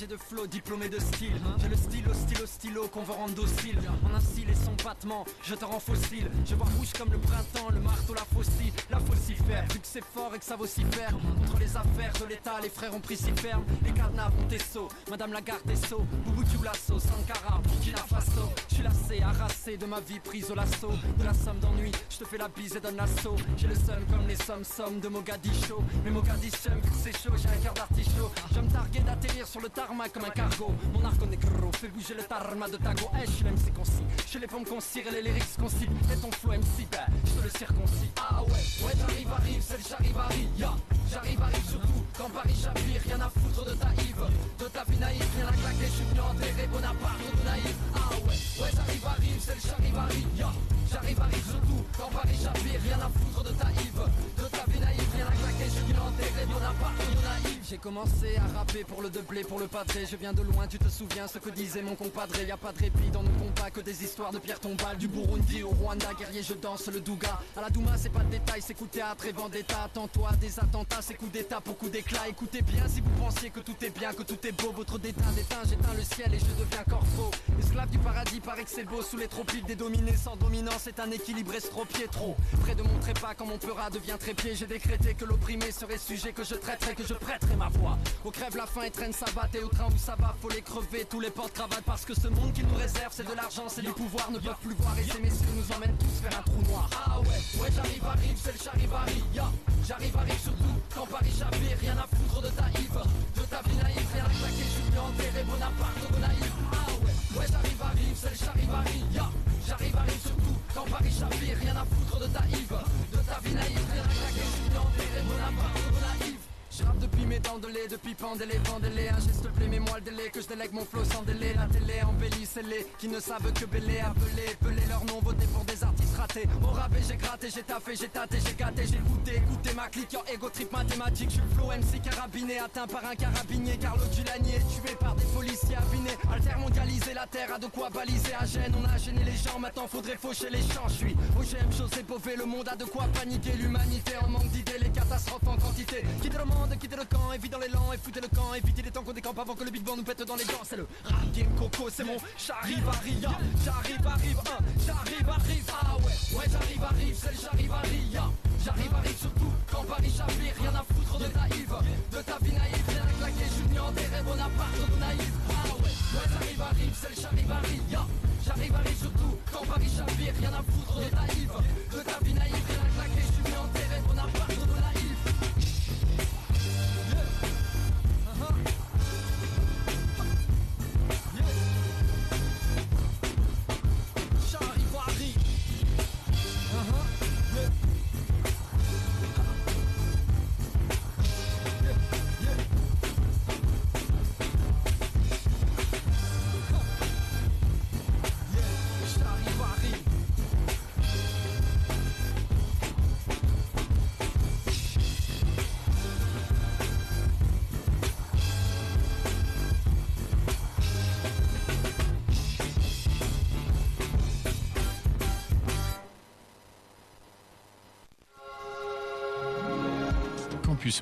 Agrégé 0.00 0.06
de 0.06 0.16
flow, 0.16 0.46
diplômé 0.46 0.88
de 0.88 0.98
style. 0.98 1.40
J'ai 1.60 1.68
le 1.68 1.76
stylo, 1.76 2.14
stylo, 2.14 2.46
stylo 2.46 2.88
qu'on 2.88 3.02
veut 3.02 3.12
rendre 3.12 3.34
docile. 3.34 3.78
En 4.04 4.14
un 4.14 4.20
style 4.20 4.48
et 4.50 4.54
son 4.54 4.72
battement, 4.84 5.24
je 5.42 5.54
te 5.54 5.64
rends 5.64 5.80
fossile. 5.80 6.30
Je 6.44 6.54
vois 6.54 6.66
rouge 6.76 6.92
comme 6.98 7.10
le 7.12 7.18
printemps, 7.18 7.70
le 7.72 7.80
marteau, 7.80 8.14
la 8.14 8.24
faucille, 8.24 8.72
la 8.90 8.98
faucifère. 8.98 9.64
Vu 9.72 9.80
que 9.80 9.86
c'est 9.86 10.04
fort 10.04 10.32
et 10.34 10.38
que 10.38 10.44
ça 10.44 10.56
faire. 10.56 11.10
Contre 11.10 11.58
les 11.58 11.76
affaires 11.76 12.12
de 12.20 12.26
l'État, 12.26 12.60
les 12.62 12.68
frères 12.68 12.94
ont 12.94 13.00
pris 13.00 13.16
si 13.16 13.30
ferme. 13.32 13.64
Les 13.84 13.92
cadenas 13.92 14.28
vont 14.28 14.46
tes 14.48 14.58
sauts, 14.58 14.88
Madame 15.10 15.32
la 15.32 15.40
garde 15.40 15.64
des 15.64 15.76
sceaux. 15.76 16.04
Boubou 16.24 16.42
Lasso, 16.62 16.98
Sankara, 16.98 17.60
Burkina 17.62 17.98
Faso. 17.98 18.48
Je 18.68 18.74
suis 18.74 18.82
lassé, 18.82 19.22
harassé 19.22 19.76
de 19.76 19.86
ma 19.86 20.00
vie 20.00 20.20
prise 20.20 20.50
au 20.50 20.54
lasso. 20.54 20.90
De 21.18 21.24
la 21.24 21.34
somme 21.34 21.58
d'ennui, 21.58 21.92
je 22.10 22.18
te 22.18 22.24
fais 22.24 22.38
la 22.38 22.48
bise 22.48 22.76
et 22.76 22.80
donne 22.80 22.96
l'assaut. 22.96 23.36
J'ai 23.56 23.68
le 23.68 23.74
seum 23.74 24.04
comme 24.10 24.26
les 24.28 24.36
sommes 24.36 24.64
sommes 24.64 25.00
de 25.00 25.08
Mogadiscio. 25.08 25.82
Mais 26.04 26.10
Mogadiscio, 26.10 26.72
c'est 27.02 27.16
chaud, 27.16 27.32
j'ai 27.36 27.48
un 27.48 27.62
cœur 27.62 27.74
d'artichaut. 27.74 28.30
Je 28.54 28.60
me 28.60 28.70
targuer 28.70 29.00
d'atterrir 29.00 29.46
sur 29.46 29.60
le 29.60 29.68
tarmac 29.90 30.12
comme 30.12 30.24
un 30.24 30.30
cargo. 30.30 30.70
Mon 30.92 31.04
arc 31.04 31.20
négro 31.26 31.72
fait 31.72 31.88
bouger 31.88 32.14
le 32.14 32.22
tarma 32.22 32.68
de 32.68 32.76
Tago. 32.76 33.10
Eh, 33.16 33.26
je 33.26 33.30
suis 33.32 33.44
si 33.56 33.72
concis. 33.72 34.04
Je 34.32 34.38
les 34.38 34.46
pompes 34.46 34.68
concire 34.68 35.02
et 35.08 35.10
les 35.10 35.22
lyrics 35.22 35.56
concis. 35.58 35.88
Et 36.12 36.16
ton 36.16 36.30
flow 36.30 36.52
MC, 36.52 36.86
bah, 36.92 36.98
je 37.24 37.30
te 37.32 37.42
le 37.42 37.50
circoncis. 37.50 38.10
Ah 38.16 38.40
ouais, 38.42 38.86
ouais, 38.86 38.92
j'arrive, 38.96 39.32
arrive, 39.32 39.60
celle 39.60 39.82
j'arrive, 39.88 40.16
arrive. 40.16 40.48
Ya, 40.56 40.70
j'arrive, 41.10 41.42
arrive 41.42 41.68
surtout. 41.68 42.04
Quand 42.16 42.30
Paris 42.30 42.54
chavire, 42.54 43.02
rien 43.04 43.20
à 43.20 43.30
foutre 43.30 43.64
de 43.64 43.74
ta 43.74 43.90
Yves. 43.98 44.30
De 44.60 44.64
ta 44.66 44.84
vie 44.84 44.98
naïve, 44.98 45.26
rien 45.36 45.48
à 45.48 45.52
claquer. 45.58 45.86
Je 45.86 45.96
suis 45.98 46.04
venu 46.04 46.20
enterrer 46.20 46.66
Bonaparte 46.70 47.18
de 47.18 47.44
naïf. 47.50 47.76
Ah 47.94 48.14
ouais, 48.14 48.62
ouais, 48.62 48.70
j'arrive, 48.70 49.06
arrive, 49.06 49.40
celle 49.40 49.60
j'arrive, 49.66 49.98
arrive. 49.98 50.28
Ya, 50.38 50.50
j'arrive, 50.88 51.20
arrive 51.20 51.46
surtout. 51.50 51.82
Quand 51.98 52.10
Paris 52.14 52.38
chavire, 52.38 52.80
rien 52.86 53.00
à 53.02 53.10
foutre 53.10 53.42
de 53.42 53.52
ta 53.58 53.68
Yves. 53.74 54.06
De 54.38 54.46
ta 54.54 54.64
vie 54.70 54.78
naïve, 54.78 55.08
rien 55.16 55.26
à 55.26 55.34
claquer. 55.34 55.66
Je 55.66 55.74
suis 55.74 55.82
venu 55.82 55.98
enterrer 55.98 56.46
Bonaparte 56.46 57.02
de 57.10 57.18
naïf. 57.26 57.59
J'ai 57.70 57.78
commencé 57.78 58.36
à 58.36 58.58
rapper 58.58 58.82
pour 58.82 59.00
le 59.00 59.10
doublé, 59.10 59.44
pour 59.44 59.60
le 59.60 59.68
padré. 59.68 60.04
Je 60.04 60.16
viens 60.16 60.32
de 60.32 60.42
loin, 60.42 60.66
tu 60.66 60.76
te 60.76 60.88
souviens 60.88 61.28
ce 61.28 61.38
que 61.38 61.50
disait 61.50 61.82
mon 61.82 61.94
compadré. 61.94 62.44
Y 62.44 62.50
a 62.50 62.56
pas 62.56 62.72
de 62.72 62.78
répit 62.78 63.10
dans 63.12 63.22
nos 63.22 63.30
combats, 63.30 63.70
que 63.70 63.80
des 63.80 64.02
histoires 64.02 64.32
de 64.32 64.40
pierre 64.40 64.58
tombale. 64.58 64.98
Du 64.98 65.06
Burundi 65.06 65.62
au 65.62 65.68
Rwanda, 65.68 66.12
guerrier, 66.18 66.42
je 66.42 66.54
danse 66.54 66.88
le 66.88 67.00
Douga. 67.00 67.38
À 67.56 67.60
la 67.60 67.70
Douma, 67.70 67.96
c'est 67.96 68.08
pas 68.08 68.24
de 68.24 68.30
détails, 68.30 68.60
c'est 68.60 68.74
coup 68.74 68.88
théâtre 68.88 69.24
et 69.26 69.30
vendetta. 69.30 69.84
Attends-toi, 69.84 70.32
des 70.40 70.58
attentats, 70.58 71.00
c'est 71.00 71.14
coup 71.14 71.28
d'état 71.28 71.60
pour 71.60 71.78
coup 71.78 71.88
d'éclat. 71.88 72.26
Écoutez 72.28 72.60
bien 72.62 72.88
si 72.88 73.02
vous 73.02 73.10
pensiez 73.10 73.50
que 73.50 73.60
tout 73.60 73.76
est 73.84 73.96
bien, 73.96 74.12
que 74.14 74.24
tout 74.24 74.44
est 74.44 74.52
beau. 74.60 74.72
Votre 74.72 74.98
déteint, 74.98 75.30
déteint, 75.36 75.62
j'éteins 75.64 75.94
le 75.94 76.02
ciel 76.02 76.34
et 76.34 76.40
je 76.40 76.46
deviens 76.46 76.82
corpo. 76.82 77.30
Esclave 77.60 77.90
du 77.90 77.98
paradis, 77.98 78.40
paraît 78.40 78.64
que 78.64 78.70
c'est 78.70 78.82
beau. 78.82 79.00
Sous 79.00 79.16
les 79.16 79.28
tropiques, 79.28 79.66
des 79.66 79.76
dominés 79.76 80.16
sans 80.16 80.34
dominance, 80.34 80.80
c'est 80.86 80.98
un 80.98 81.10
équilibre 81.12 81.54
estropié 81.54 82.08
trop. 82.08 82.34
Près 82.62 82.74
de 82.74 82.82
mon 82.82 82.98
trépas, 82.98 83.34
quand 83.36 83.46
mon 83.46 83.58
peurat 83.58 83.90
devient 83.90 84.16
trépied, 84.18 84.56
j'ai 84.56 84.66
décrété 84.66 85.14
que 85.14 85.24
l'opprimé 85.24 85.70
serait 85.70 85.98
sujet 85.98 86.32
que 86.32 86.42
je 86.42 86.56
traiterais, 86.56 86.96
que 86.96 87.06
je 87.06 87.14
prêterais 87.14 87.59
ma 87.60 87.68
voix. 87.68 87.98
Au 88.24 88.30
crève 88.30 88.56
la 88.56 88.66
faim 88.66 88.82
et 88.86 88.90
traîne 88.90 89.12
sa 89.12 89.26
batte 89.32 89.54
et 89.54 89.62
au 89.62 89.68
train 89.68 89.86
où 89.86 89.98
ça 89.98 90.16
va, 90.18 90.34
faut 90.40 90.48
les 90.48 90.62
crever, 90.62 91.04
tous 91.04 91.20
les 91.20 91.30
portes 91.30 91.52
cravates 91.52 91.84
parce 91.84 92.06
que 92.06 92.14
ce 92.14 92.28
monde 92.28 92.52
qui 92.54 92.64
nous 92.64 92.74
réserve, 92.74 93.12
c'est 93.12 93.28
de 93.28 93.34
l'argent, 93.36 93.68
c'est 93.68 93.82
du 93.82 93.92
pouvoir, 93.92 94.30
ne 94.30 94.38
peuvent 94.38 94.62
plus 94.62 94.74
voir 94.74 94.98
et 94.98 95.04
ces 95.04 95.20
messieurs 95.20 95.52
nous 95.54 95.68
emmènent 95.76 95.96
tous 95.98 96.16
vers 96.24 96.38
un 96.38 96.42
trou 96.42 96.62
noir. 96.70 96.88
Ah 97.04 97.20
ouais, 97.20 97.40
ouais, 97.60 97.68
j'arrive, 97.76 98.04
arrive, 98.04 98.38
c'est 98.42 98.56
le 98.56 98.62
charivari, 98.64 99.22
ya. 99.34 99.44
J'arrive, 99.86 100.16
arrive 100.16 100.40
surtout 100.40 100.76
quand 100.94 101.06
Paris 101.06 101.34
chavire, 101.36 101.76
rien 101.80 101.96
à 101.98 102.06
foutre 102.08 102.40
de 102.40 102.48
ta 102.48 102.66
Yves, 102.80 103.04
de 103.36 103.44
ta 103.52 103.60
vie 103.68 103.76
naïve, 103.76 104.08
rien 104.14 104.24
à 104.24 104.32
claquer, 104.40 104.64
je 104.64 104.72
suis 104.72 104.84
venu 104.88 104.98
enterrer 104.98 105.44
Bonaparte 105.44 106.16
naïf. 106.16 106.52
Ah 106.72 106.76
ouais, 107.04 107.40
ouais, 107.40 107.46
j'arrive, 107.52 107.82
arrive, 107.82 108.16
c'est 108.16 108.32
le 108.32 108.40
charivari, 108.40 109.04
ya. 109.12 109.28
J'arrive, 109.68 109.96
arrive 109.96 110.22
surtout 110.24 110.56
quand 110.74 110.86
Paris 110.88 111.12
chavire, 111.12 111.56
rien 111.60 111.76
à 111.76 111.84
foutre 111.84 112.24
de 112.24 112.28
ta 112.32 112.44
Yves, 112.48 112.80
de 113.12 113.20
ta 113.20 113.36
vie 113.44 113.54
naïve, 113.54 113.84
rien 113.92 114.04
à 114.08 114.12
claquer, 114.16 114.44
je 114.48 114.52
suis 114.56 114.64
venu 114.64 114.78
enterrer 114.80 115.22
Bonaparte 115.28 115.92
naïf. 116.00 116.49
Je 116.80 116.86
rappe 116.86 116.98
depuis 116.98 117.26
mes 117.26 117.38
dents 117.40 117.58
de 117.58 117.66
lait, 117.66 117.88
depuis 117.90 118.14
Pandélé, 118.14 118.58
Pandélé 118.64 119.08
Un 119.08 119.20
geste 119.20 119.48
plaît, 119.52 119.68
mais 119.68 119.80
moi 119.80 119.96
le 119.96 120.00
délai, 120.00 120.30
que 120.30 120.40
je 120.40 120.46
délègue 120.46 120.72
mon 120.72 120.84
flow 120.84 121.04
sans 121.04 121.22
délai. 121.22 121.52
La 121.54 121.66
télé 121.66 122.00
embellit, 122.02 122.46
c'est 122.46 122.62
les 122.62 122.86
qui 122.98 123.08
ne 123.08 123.20
savent 123.20 123.52
que 123.52 123.66
bêler 123.66 123.98
Appeler, 124.00 124.56
peler 124.60 124.86
leur 124.88 125.04
nom, 125.04 125.20
voter 125.20 125.46
pour 125.52 125.64
des 125.64 125.84
artistes 125.84 126.09
ratés 126.20 126.48
Au 126.62 126.66
rabais 126.68 127.00
j'ai 127.08 127.16
gratté, 127.16 127.48
j'ai 127.54 127.62
taffé, 127.62 127.96
j'ai 127.96 128.08
tâté, 128.08 128.38
j'ai 128.44 128.54
gâté. 128.54 128.82
J'ai 128.86 128.98
goûté, 128.98 129.36
écouté 129.36 129.74
ma 129.74 129.88
clique, 129.88 130.16
en 130.16 130.32
ego 130.32 130.48
trip 130.50 130.70
mathématique. 130.72 131.30
Je 131.30 131.54
flow 131.54 131.68
MC 131.68 132.02
carabiné, 132.02 132.58
atteint 132.58 132.86
par 132.86 133.04
un 133.04 133.14
carabinier. 133.14 133.76
Carlo 133.78 134.02
Giuliani 134.12 134.54
est 134.54 134.68
tué 134.68 134.94
par 134.98 135.14
des 135.14 135.24
policiers 135.26 135.76
affinés 135.76 136.16
Alter 136.32 136.58
mondialisé, 136.58 137.14
la 137.14 137.26
terre 137.26 137.54
a 137.54 137.58
de 137.58 137.66
quoi 137.66 137.90
baliser. 137.90 138.34
À 138.38 138.44
gêne 138.44 138.74
On 138.78 138.84
a 138.84 138.96
gêné 138.98 139.24
les 139.24 139.36
gens, 139.36 139.58
maintenant 139.58 139.86
faudrait 139.86 140.16
faucher 140.16 140.50
les 140.50 140.62
champs. 140.62 140.88
Je 140.88 140.94
suis 140.94 141.16
OGM, 141.38 141.72
chaussé, 141.72 142.02
pauvé, 142.02 142.36
le 142.36 142.44
monde. 142.44 142.68
A 142.68 142.76
de 142.76 142.84
quoi 142.84 143.06
paniquer. 143.14 143.52
L'humanité 143.52 144.12
en 144.22 144.28
manque 144.28 144.48
d'idées, 144.48 144.78
les 144.80 144.90
catastrophes 144.90 145.46
en 145.46 145.56
quantité. 145.56 146.04
Quittez 146.22 146.38
le 146.38 146.44
monde, 146.44 146.76
quittez 146.78 146.96
le 146.96 147.04
camp, 147.04 147.32
évitez 147.32 147.48
dans 147.48 147.58
l'élan, 147.58 147.92
et 147.92 147.98
foutez 147.98 148.20
le 148.20 148.28
camp 148.28 148.54
Évitez 148.54 148.82
les 148.82 148.90
temps 148.90 149.02
qu'on 149.02 149.12
décampe 149.12 149.38
avant 149.38 149.54
que 149.54 149.64
le 149.64 149.70
big 149.70 149.82
bang 149.82 149.96
nous 149.96 150.02
pète 150.02 150.22
dans 150.22 150.36
les 150.36 150.44
dents 150.44 150.62
C'est 150.64 150.76
le 150.76 150.86
rap 151.04 151.32
game 151.32 151.48
coco, 151.58 151.88
c'est 151.90 152.04
mon 152.04 152.16
j'arrive, 152.38 152.88
arrive, 152.88 153.20
ya. 153.20 153.30
J'arrive, 153.64 154.06
arrive, 154.06 154.38
hein, 154.38 154.64
j'arrive, 154.86 155.28
arrive 155.28 155.64
Ah 155.80 155.96
ouais, 155.98 156.09
ouais 156.36 156.46
j'arrive, 156.50 156.82
arrive, 156.82 157.16
c'est 157.16 157.32
le 157.32 157.38
j'arrive, 157.40 157.72
arrive, 157.72 158.12
ya. 158.12 158.24
J'arrive, 158.64 158.94
arrive 158.94 159.16
surtout 159.16 159.52
quand 159.72 159.84
Paris 159.84 160.12
chavire 160.14 160.54
Rien 160.60 160.74
à 160.74 160.84
foutre 160.84 161.18
de 161.18 161.24
ta 161.32 161.48
Yves, 161.48 161.74
de 162.12 162.20
ta 162.20 162.36
vie 162.44 162.52
naïve 162.52 162.84
Rien 162.88 163.02
à 163.08 163.12
claquer, 163.18 163.46
je 163.48 163.54
suis 163.54 163.62
venu 163.62 163.80
enterrer 163.80 164.22
Bonaparte 164.24 164.76
de 164.76 165.00
naïf 165.00 165.32
Ah 165.48 165.68
ouais, 165.80 165.82
ouais 165.82 166.26
j'arrive, 166.28 166.60
arrive, 166.60 166.94
c'est 167.00 167.08
le 167.08 167.22
j'arrive, 167.22 167.50
arrive, 167.52 167.82
ya. 167.90 168.02
J'arrive, 168.44 168.74
arrive 168.74 168.98
surtout 169.00 169.34
quand 169.52 169.64
Paris 169.66 169.90
chavire 169.96 170.34
Rien 170.38 170.52
à 170.52 170.62
foutre 170.62 170.98
de 171.00 171.08
ta 171.08 171.24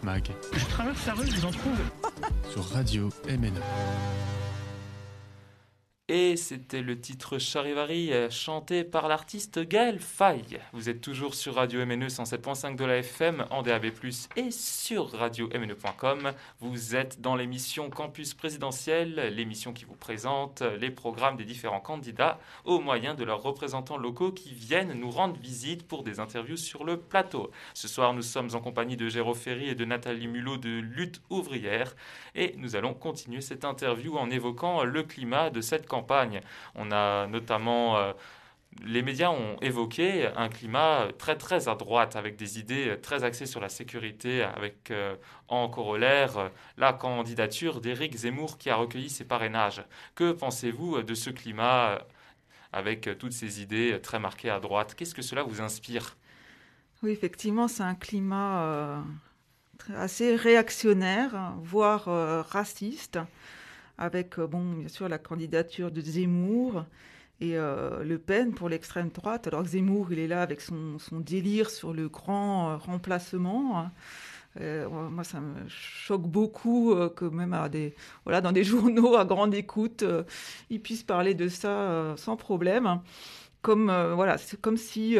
Mag 0.08 0.24
Je 0.54 0.64
traverse 0.64 1.06
la 1.06 1.12
rue, 1.12 1.26
je 1.26 1.36
vous 1.36 1.44
en 1.44 1.50
trouve. 1.50 1.78
sur 2.50 2.64
Radio 2.70 3.10
MNE. 3.28 3.60
C'était 6.48 6.80
le 6.80 6.98
titre 6.98 7.36
Charivari 7.36 8.10
euh, 8.10 8.30
chanté 8.30 8.82
par 8.82 9.06
l'artiste 9.06 9.58
Gaël 9.58 10.00
Faye. 10.00 10.58
Vous 10.72 10.88
êtes 10.88 11.02
toujours 11.02 11.34
sur 11.34 11.56
Radio 11.56 11.84
MNE 11.84 12.06
107.5 12.06 12.74
de 12.74 12.86
la 12.86 12.96
FM 12.96 13.44
en 13.50 13.60
DAB+, 13.60 13.88
et 14.34 14.50
sur 14.50 15.10
radio-mne.com. 15.10 16.32
Vous 16.60 16.96
êtes 16.96 17.20
dans 17.20 17.36
l'émission 17.36 17.90
Campus 17.90 18.32
Présidentiel, 18.32 19.30
l'émission 19.36 19.74
qui 19.74 19.84
vous 19.84 19.94
présente 19.94 20.62
les 20.62 20.90
programmes 20.90 21.36
des 21.36 21.44
différents 21.44 21.80
candidats 21.80 22.38
au 22.64 22.80
moyen 22.80 23.14
de 23.14 23.24
leurs 23.24 23.42
représentants 23.42 23.98
locaux 23.98 24.32
qui 24.32 24.54
viennent 24.54 24.94
nous 24.94 25.10
rendre 25.10 25.36
visite 25.38 25.86
pour 25.86 26.02
des 26.02 26.18
interviews 26.18 26.56
sur 26.56 26.84
le 26.84 26.96
plateau. 26.96 27.50
Ce 27.74 27.88
soir, 27.88 28.14
nous 28.14 28.22
sommes 28.22 28.54
en 28.54 28.60
compagnie 28.60 28.96
de 28.96 29.10
Géraud 29.10 29.34
Ferry 29.34 29.68
et 29.68 29.74
de 29.74 29.84
Nathalie 29.84 30.28
Mulot 30.28 30.56
de 30.56 30.70
Lutte 30.70 31.20
ouvrière 31.28 31.94
et 32.34 32.54
nous 32.56 32.74
allons 32.74 32.94
continuer 32.94 33.42
cette 33.42 33.66
interview 33.66 34.16
en 34.16 34.30
évoquant 34.30 34.82
le 34.84 35.02
climat 35.02 35.50
de 35.50 35.60
cette 35.60 35.86
campagne 35.86 36.37
On 36.74 36.90
a 36.92 37.26
notamment 37.26 37.96
euh, 37.96 38.12
les 38.84 39.02
médias 39.02 39.30
ont 39.30 39.56
évoqué 39.60 40.28
un 40.36 40.48
climat 40.48 41.08
très 41.18 41.36
très 41.36 41.68
à 41.68 41.74
droite, 41.74 42.16
avec 42.16 42.36
des 42.36 42.58
idées 42.58 42.98
très 43.00 43.24
axées 43.24 43.46
sur 43.46 43.60
la 43.60 43.68
sécurité, 43.68 44.42
avec 44.42 44.90
euh, 44.90 45.16
en 45.48 45.68
corollaire 45.68 46.38
euh, 46.38 46.48
la 46.76 46.92
candidature 46.92 47.80
d'Éric 47.80 48.14
Zemmour 48.14 48.58
qui 48.58 48.70
a 48.70 48.76
recueilli 48.76 49.10
ses 49.10 49.24
parrainages. 49.24 49.82
Que 50.14 50.32
pensez-vous 50.32 51.02
de 51.02 51.14
ce 51.14 51.30
climat 51.30 51.98
avec 52.72 53.08
toutes 53.18 53.32
ces 53.32 53.62
idées 53.62 53.98
très 54.02 54.18
marquées 54.18 54.50
à 54.50 54.60
droite? 54.60 54.94
Qu'est-ce 54.94 55.14
que 55.14 55.22
cela 55.22 55.42
vous 55.42 55.60
inspire? 55.60 56.16
Oui, 57.02 57.10
effectivement, 57.10 57.68
c'est 57.68 57.82
un 57.82 57.94
climat 57.94 59.02
assez 59.94 60.36
réactionnaire, 60.36 61.54
voire 61.62 62.04
raciste 62.50 63.18
avec, 63.98 64.38
euh, 64.38 64.46
bon, 64.46 64.74
bien 64.74 64.88
sûr, 64.88 65.08
la 65.08 65.18
candidature 65.18 65.90
de 65.90 66.00
Zemmour 66.00 66.84
et 67.40 67.56
euh, 67.56 68.02
Le 68.04 68.18
Pen 68.18 68.54
pour 68.54 68.68
l'extrême 68.68 69.10
droite. 69.10 69.46
Alors 69.48 69.64
Zemmour, 69.64 70.12
il 70.12 70.20
est 70.20 70.28
là 70.28 70.42
avec 70.42 70.60
son, 70.60 70.98
son 70.98 71.20
délire 71.20 71.68
sur 71.70 71.92
le 71.92 72.08
grand 72.08 72.70
euh, 72.70 72.76
remplacement. 72.76 73.90
moi, 74.56 75.24
ça 75.24 75.40
me 75.40 75.68
choque 75.68 76.26
beaucoup 76.26 76.94
que 77.16 77.24
même 77.24 77.52
à 77.52 77.68
des, 77.68 77.94
voilà, 78.24 78.40
dans 78.40 78.52
des 78.52 78.64
journaux 78.72 79.16
à 79.16 79.24
grande 79.24 79.54
écoute, 79.54 80.04
ils 80.70 80.80
puissent 80.80 81.04
parler 81.04 81.34
de 81.34 81.48
ça 81.48 82.14
sans 82.16 82.36
problème. 82.36 83.00
Comme, 83.62 83.86
voilà, 84.14 84.38
c'est 84.38 84.60
comme 84.60 84.76
si 84.76 85.16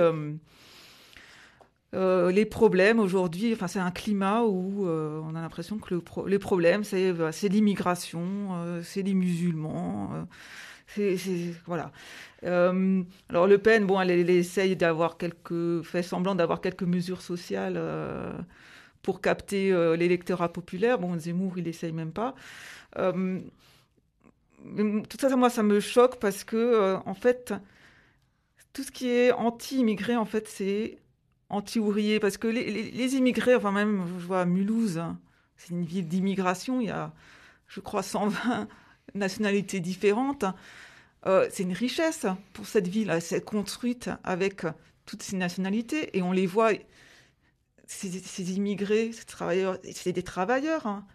euh, 1.95 2.31
les 2.31 2.45
problèmes 2.45 2.99
aujourd'hui, 3.01 3.55
enfin 3.55 3.67
c'est 3.67 3.79
un 3.79 3.91
climat 3.91 4.43
où 4.43 4.87
euh, 4.87 5.21
on 5.25 5.35
a 5.35 5.41
l'impression 5.41 5.79
que 5.79 5.95
le 5.95 6.03
les 6.27 6.39
problèmes 6.39 6.85
c'est 6.85 7.15
bah, 7.15 7.31
l'immigration, 7.45 8.27
euh, 8.57 8.83
c'est 8.83 9.01
les 9.03 9.15
musulmans, 9.15 10.11
voilà. 11.67 11.91
alors 12.43 13.47
Le 13.47 13.57
Pen, 13.57 13.87
bon, 13.87 14.01
elle, 14.01 14.11
essaye 14.31 14.77
d'avoir 14.77 15.17
quelques, 15.17 15.83
fait 15.83 16.03
semblant 16.03 16.35
d'avoir 16.35 16.61
quelques 16.61 16.83
mesures 16.83 17.23
sociales 17.23 17.81
pour 19.03 19.21
capter 19.21 19.71
l'électorat 19.97 20.53
populaire. 20.53 20.99
Bon, 20.99 21.19
Zemmour, 21.19 21.59
il 21.59 21.69
essaye 21.69 21.93
même 21.93 22.13
pas. 22.13 22.35
tout 22.97 23.43
ça, 25.21 25.37
moi, 25.37 25.51
ça 25.51 25.63
me 25.63 25.81
choque 25.81 26.19
parce 26.21 26.45
que 26.45 26.97
en 27.07 27.15
fait, 27.15 27.55
tout 28.73 28.83
ce 28.83 28.91
qui 28.91 29.09
est 29.11 29.33
anti-immigré, 29.33 30.17
en 30.17 30.25
fait, 30.25 30.49
c'est 30.49 30.99
anti-ouvriers, 31.51 32.21
parce 32.21 32.37
que 32.37 32.49
les, 32.49 33.17
immigrés, 33.17 33.55
enfin 33.55 33.73
même, 33.73 34.05
je 34.19 34.27
vois 34.27 34.45
Mulhouse, 34.45 34.99
hein, 34.99 35.19
c'est 35.57 35.71
une 35.71 35.85
ville 35.85 36.07
d'immigration, 36.07 36.81
il 36.81 36.89
y 36.89 36.91
a, 36.91 37.13
je 37.67 37.81
crois, 37.81 38.03
120 38.03 38.69
nationalités 39.15 39.81
différentes. 39.81 40.45
Euh, 41.27 41.49
c'est 41.51 41.65
une 41.65 41.73
richesse 41.73 42.27
pour 42.53 42.67
cette 42.67 42.89
ville, 42.89 43.11
elle 43.11 43.45
construite 43.45 44.11
avec 44.25 44.63
toutes 45.07 45.23
ces 45.23 45.37
nationalités, 45.37 46.17
et 46.17 46.23
on 46.23 46.33
les 46.33 46.47
voit, 46.47 46.73
ces, 47.87 48.53
immigrés, 48.53 49.13
ces 49.13 49.25
travailleurs, 49.25 49.79
c'est 49.93 50.13
des 50.13 50.23
travailleurs. 50.23 50.87
Hein. 50.87 51.07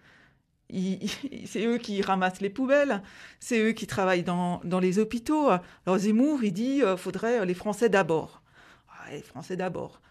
c'est 1.46 1.66
eux 1.66 1.78
qui 1.78 2.02
ramassent 2.02 2.42
les 2.42 2.50
poubelles, 2.50 3.04
c'est 3.40 3.60
eux 3.60 3.74
qui 3.74 3.86
travaillent 3.86 4.24
dans, 4.24 4.60
dans 4.64 4.80
les 4.80 4.98
hôpitaux. 4.98 5.50
Alors 5.86 6.00
Zemmour, 6.00 6.44
il 6.44 6.54
dit, 6.54 6.82
euh, 6.82 6.98
faudrait 6.98 7.46
les 7.46 7.54
Français 7.54 7.90
d'abord. 7.90 8.42
Ah, 8.90 9.12
les 9.12 9.22
Français 9.22 9.56
d'abord. 9.56 10.02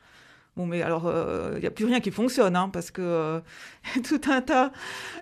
Bon, 0.56 0.66
mais 0.66 0.82
alors, 0.82 1.04
il 1.04 1.14
euh, 1.14 1.58
n'y 1.60 1.66
a 1.66 1.70
plus 1.70 1.86
rien 1.86 2.00
qui 2.00 2.10
fonctionne, 2.10 2.56
hein, 2.56 2.68
parce 2.68 2.90
que 2.90 3.00
euh, 3.00 3.40
tout 4.04 4.20
un 4.30 4.42
tas 4.42 4.70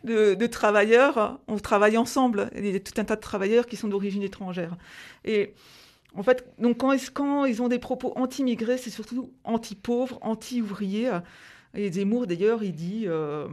de, 0.02 0.46
travailleurs, 0.46 1.38
on 1.46 1.56
travaille 1.58 1.96
ensemble, 1.96 2.50
il 2.56 2.66
y 2.66 2.74
a 2.74 2.80
tout 2.80 3.00
un 3.00 3.04
tas 3.04 3.14
de 3.14 3.20
travailleurs 3.20 3.66
qui 3.66 3.76
sont 3.76 3.86
d'origine 3.86 4.22
étrangère. 4.24 4.76
Et 5.24 5.54
en 6.16 6.24
fait, 6.24 6.44
donc 6.58 6.78
quand, 6.78 7.44
ils 7.44 7.62
ont 7.62 7.68
des 7.68 7.78
propos 7.78 8.12
anti-migrés, 8.16 8.76
c'est 8.76 8.90
surtout 8.90 9.32
anti-pauvres, 9.44 10.18
anti-ouvriers. 10.22 11.12
Et 11.74 11.92
Zemmour, 11.92 12.26
d'ailleurs, 12.26 12.64
il 12.64 12.72
dit, 12.72 13.04
euh, 13.06 13.46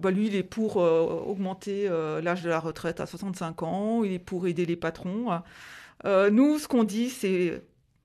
bah, 0.00 0.10
lui, 0.10 0.26
il 0.26 0.34
est 0.34 0.42
pour 0.42 0.78
augmenter 0.78 1.88
l'âge 2.20 2.42
de 2.42 2.48
la 2.48 2.58
retraite 2.58 2.98
à 2.98 3.06
65 3.06 3.62
ans, 3.62 4.02
il 4.02 4.12
est 4.12 4.18
pour 4.18 4.48
aider 4.48 4.66
les 4.66 4.76
patrons. 4.76 5.40
nous, 6.04 6.58
ce 6.58 6.66
qu'on 6.66 6.82
dit, 6.82 7.10
c'est 7.10 7.62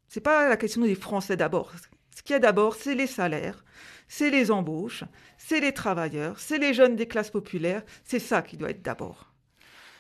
c'est 0.08 0.20
pas 0.20 0.50
la 0.50 0.58
question 0.58 0.82
des 0.82 0.94
Français 0.94 1.38
d'abord. 1.38 1.72
Ce 2.22 2.24
qu'il 2.24 2.34
y 2.34 2.38
a 2.38 2.40
d'abord, 2.40 2.76
c'est 2.76 2.94
les 2.94 3.08
salaires, 3.08 3.66
c'est 4.08 4.30
les 4.30 4.52
embauches, 4.52 5.04
c'est 5.40 5.60
les 5.60 5.74
travailleurs, 5.74 6.40
c'est 6.40 6.60
les 6.60 6.72
jeunes 6.72 6.96
des 6.96 7.08
classes 7.08 7.32
populaires. 7.32 7.82
C'est 8.04 8.20
ça 8.20 8.44
qui 8.44 8.58
doit 8.58 8.70
être 8.70 8.84
d'abord. 8.84 9.32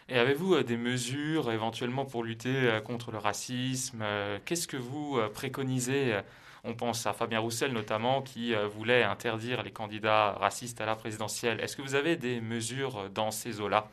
Et 0.07 0.19
avez-vous 0.19 0.53
euh, 0.53 0.63
des 0.63 0.77
mesures 0.77 1.51
éventuellement 1.51 2.05
pour 2.05 2.23
lutter 2.23 2.55
euh, 2.55 2.79
contre 2.79 3.09
le 3.09 3.17
racisme 3.17 4.01
euh, 4.03 4.37
Qu'est-ce 4.45 4.67
que 4.67 4.77
vous 4.77 5.17
préconisez 5.33 6.19
On 6.63 6.75
pense 6.75 7.07
à 7.07 7.13
Fabien 7.13 7.39
Roussel 7.39 7.73
notamment 7.73 8.21
qui 8.21 8.53
voulait 8.75 9.01
interdire 9.01 9.63
les 9.63 9.71
candidats 9.71 10.33
racistes 10.33 10.79
à 10.79 10.85
la 10.85 10.95
présidentielle. 10.95 11.59
Est-ce 11.59 11.75
que 11.75 11.81
vous 11.81 11.95
avez 11.95 12.17
des 12.17 12.39
mesures 12.39 13.09
dans 13.09 13.31
ces 13.31 13.61
eaux-là? 13.61 13.89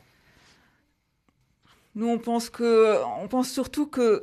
Nous, 1.95 2.07
on 2.07 2.19
pense 2.19 2.51
que, 2.51 3.03
on 3.23 3.27
pense 3.27 3.49
surtout 3.49 3.87
que 3.87 4.21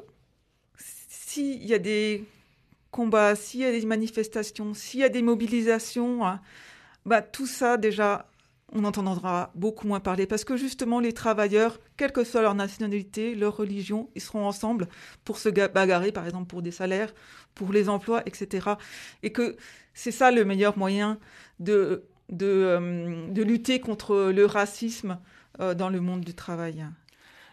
s'il 0.79 1.67
y 1.67 1.75
a 1.75 1.81
des 1.81 2.25
combats, 2.91 3.37
s'il 3.37 3.61
y 3.61 3.65
a 3.65 3.73
des 3.73 3.85
manifestations, 3.87 4.75
s'il 4.75 5.01
y 5.01 5.05
a 5.05 5.09
des 5.09 5.23
mobilisations, 5.23 6.27
hein, 6.27 6.41
bah, 7.05 7.23
tout 7.23 7.47
ça 7.47 7.77
déjà, 7.77 8.29
on 8.73 8.85
entendra 8.85 9.51
beaucoup 9.55 9.87
moins 9.87 10.01
parler 10.01 10.27
parce 10.27 10.45
que 10.45 10.57
justement 10.57 11.01
les 11.01 11.13
travailleurs, 11.13 11.79
quelle 11.97 12.13
que 12.13 12.25
soit 12.25 12.43
leur 12.43 12.55
nationalité, 12.55 13.35
leur 13.35 13.57
religion, 13.57 14.11
ils 14.15 14.21
seront 14.21 14.47
ensemble 14.47 14.89
pour 15.25 15.39
se 15.39 15.49
bagarrer, 15.49 16.13
par 16.13 16.27
exemple 16.27 16.47
pour 16.47 16.63
des 16.63 16.73
salaires, 16.73 17.15
pour 17.55 17.73
les 17.73 17.89
emplois, 17.89 18.23
etc. 18.27 18.71
Et 19.23 19.33
que 19.33 19.57
c'est 19.95 20.11
ça 20.11 20.31
le 20.31 20.45
meilleur 20.45 20.77
moyen 20.77 21.19
de, 21.61 22.05
de, 22.31 22.47
euh, 22.47 23.45
lutter 23.45 23.81
contre 23.81 24.33
le 24.33 24.47
racisme 24.47 25.19
euh, 25.61 25.75
dans 25.75 25.89
le 25.89 26.01
monde 26.01 26.23
du 26.23 26.35
travail. 26.35 26.85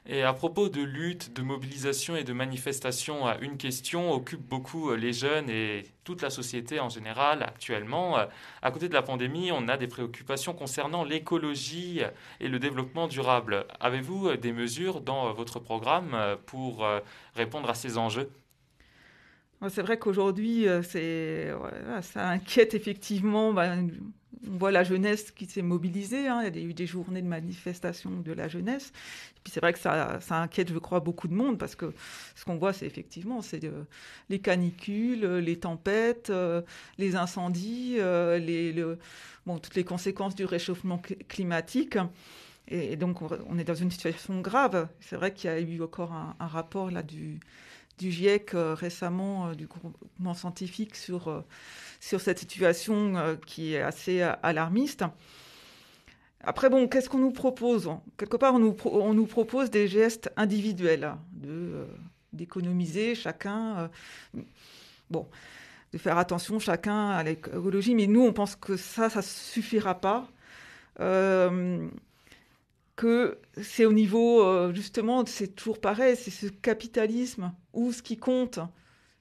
Et 0.05 0.23
à 0.23 0.33
propos 0.33 0.67
de 0.67 0.81
lutte, 0.81 1.33
de 1.33 1.41
mobilisation 1.41 2.17
et 2.17 2.25
de 2.25 2.33
manifestation, 2.33 3.25
euh, 3.25 3.35
une 3.39 3.55
question 3.57 4.11
occupe 4.11 4.41
beaucoup 4.41 4.89
euh, 4.89 4.97
les 4.97 5.13
jeunes 5.13 5.49
et 5.49 5.85
toute 6.03 6.21
la 6.21 6.29
société 6.29 6.81
en 6.81 6.89
général 6.89 7.41
actuellement. 7.41 8.17
Euh, 8.17 8.25
à 8.61 8.71
côté 8.71 8.89
de 8.89 8.93
la 8.93 9.01
pandémie, 9.01 9.53
on 9.53 9.69
a 9.69 9.77
des 9.77 9.87
préoccupations 9.87 10.53
concernant 10.53 11.05
l'écologie 11.05 12.01
et 12.41 12.49
le 12.49 12.59
développement 12.59 13.07
durable. 13.07 13.65
Avez-vous 13.79 14.35
des 14.35 14.51
mesures 14.51 14.99
dans 14.99 15.31
votre 15.33 15.59
programme 15.59 16.37
pour 16.45 16.85
répondre 17.35 17.69
à 17.69 17.73
ces 17.73 17.97
enjeux? 17.97 18.29
C'est 19.69 19.81
vrai 19.81 19.97
qu'aujourd'hui, 19.97 20.65
ça 20.83 22.29
inquiète 22.29 22.73
effectivement 22.73 23.53
bah, 23.53 23.75
on 24.51 24.57
voit 24.57 24.71
la 24.71 24.83
jeunesse 24.83 25.31
qui 25.31 25.45
s'est 25.45 25.61
mobilisée. 25.61 26.27
Hein. 26.27 26.43
Il 26.47 26.55
y 26.55 26.65
a 26.65 26.67
eu 26.67 26.73
des 26.73 26.85
journées 26.85 27.21
de 27.21 27.27
manifestation 27.27 28.11
de 28.11 28.31
la 28.31 28.47
jeunesse. 28.47 28.91
Et 29.37 29.39
puis 29.43 29.53
c'est 29.53 29.59
vrai 29.59 29.73
que 29.73 29.79
ça, 29.79 30.19
inquiète, 30.29 30.69
je 30.71 30.77
crois, 30.77 30.99
beaucoup 30.99 31.27
de 31.27 31.33
monde 31.33 31.57
parce 31.57 31.75
que 31.75 31.93
ce 32.35 32.45
qu'on 32.45 32.57
voit, 32.57 32.73
c'est 32.73 32.85
effectivement 32.85 33.41
c'est 33.41 33.61
les 34.29 34.39
canicules, 34.39 35.25
les 35.37 35.59
tempêtes, 35.59 36.29
euh, 36.29 36.61
les 36.97 37.15
incendies, 37.15 37.95
euh, 37.99 38.37
les, 38.37 38.73
bon, 39.45 39.59
toutes 39.59 39.75
les 39.75 39.83
conséquences 39.83 40.35
du 40.35 40.45
réchauffement 40.45 41.01
climatique. 41.27 41.97
Et, 42.69 42.95
donc 42.95 43.21
on 43.21 43.57
est 43.57 43.65
dans 43.65 43.75
une 43.75 43.91
situation 43.91 44.39
grave. 44.41 44.87
C'est 44.99 45.15
vrai 45.15 45.33
qu'il 45.33 45.49
y 45.49 45.53
a 45.53 45.59
eu 45.59 45.81
encore 45.81 46.13
un, 46.13 46.47
rapport 46.47 46.91
là 46.91 47.03
du, 47.03 47.39
du 47.99 48.11
GIEC 48.11 48.53
euh, 48.53 48.73
récemment, 48.73 49.53
du 49.53 49.67
groupement 49.67 50.33
scientifique 50.33 50.95
sur 50.95 51.43
sur 52.03 52.19
cette 52.19 52.39
situation 52.39 53.15
euh, 53.15 53.35
qui 53.45 53.75
est 53.75 53.81
assez 53.81 54.21
euh, 54.21 54.33
alarmiste. 54.43 55.05
Après, 56.41 56.69
bon, 56.69 56.89
qu'est-ce 56.89 57.07
qu'on 57.07 57.19
nous 57.19 57.31
propose? 57.31 57.89
Quelque 58.17 58.35
part, 58.35 58.55
on 58.55 58.59
nous, 58.59 58.75
on 58.83 59.13
nous, 59.13 59.25
propose 59.25 59.71
des 59.71 59.87
gestes 59.87 60.29
individuels, 60.35 61.13
euh, 61.45 61.85
d'économiser 62.33 63.15
chacun, 63.15 63.89
bon, 65.09 65.29
de 65.93 65.97
faire 65.97 66.17
attention 66.17 66.59
chacun 66.59 67.11
à 67.11 67.23
l'écologie, 67.23 67.95
mais 67.95 68.07
nous, 68.07 68.25
on 68.25 68.33
pense 68.33 68.57
que 68.57 68.75
ça, 68.75 69.09
ça 69.09 69.21
suffira 69.21 70.01
pas. 70.01 70.27
Que 72.95 73.39
c'est 73.61 73.85
au 73.85 73.93
niveau, 73.93 74.43
euh, 74.43 74.73
justement, 74.73 75.25
c'est 75.25 75.55
toujours 75.55 75.79
pareil, 75.79 76.15
c'est 76.15 76.31
ce 76.31 76.47
capitalisme 76.47 77.51
où 77.73 77.91
ce 77.91 78.01
qui 78.01 78.17
compte, 78.17 78.59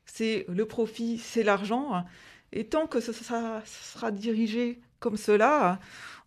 c'est 0.05 0.45
le 0.49 0.67
profit, 0.67 1.19
c'est 1.19 1.43
l'argent. 1.43 2.05
Et 2.53 2.65
tant 2.67 2.87
que 2.87 3.01
ça, 3.01 3.13
sera 3.65 4.11
dirigé 4.11 4.81
comme 5.01 5.17
cela, 5.17 5.81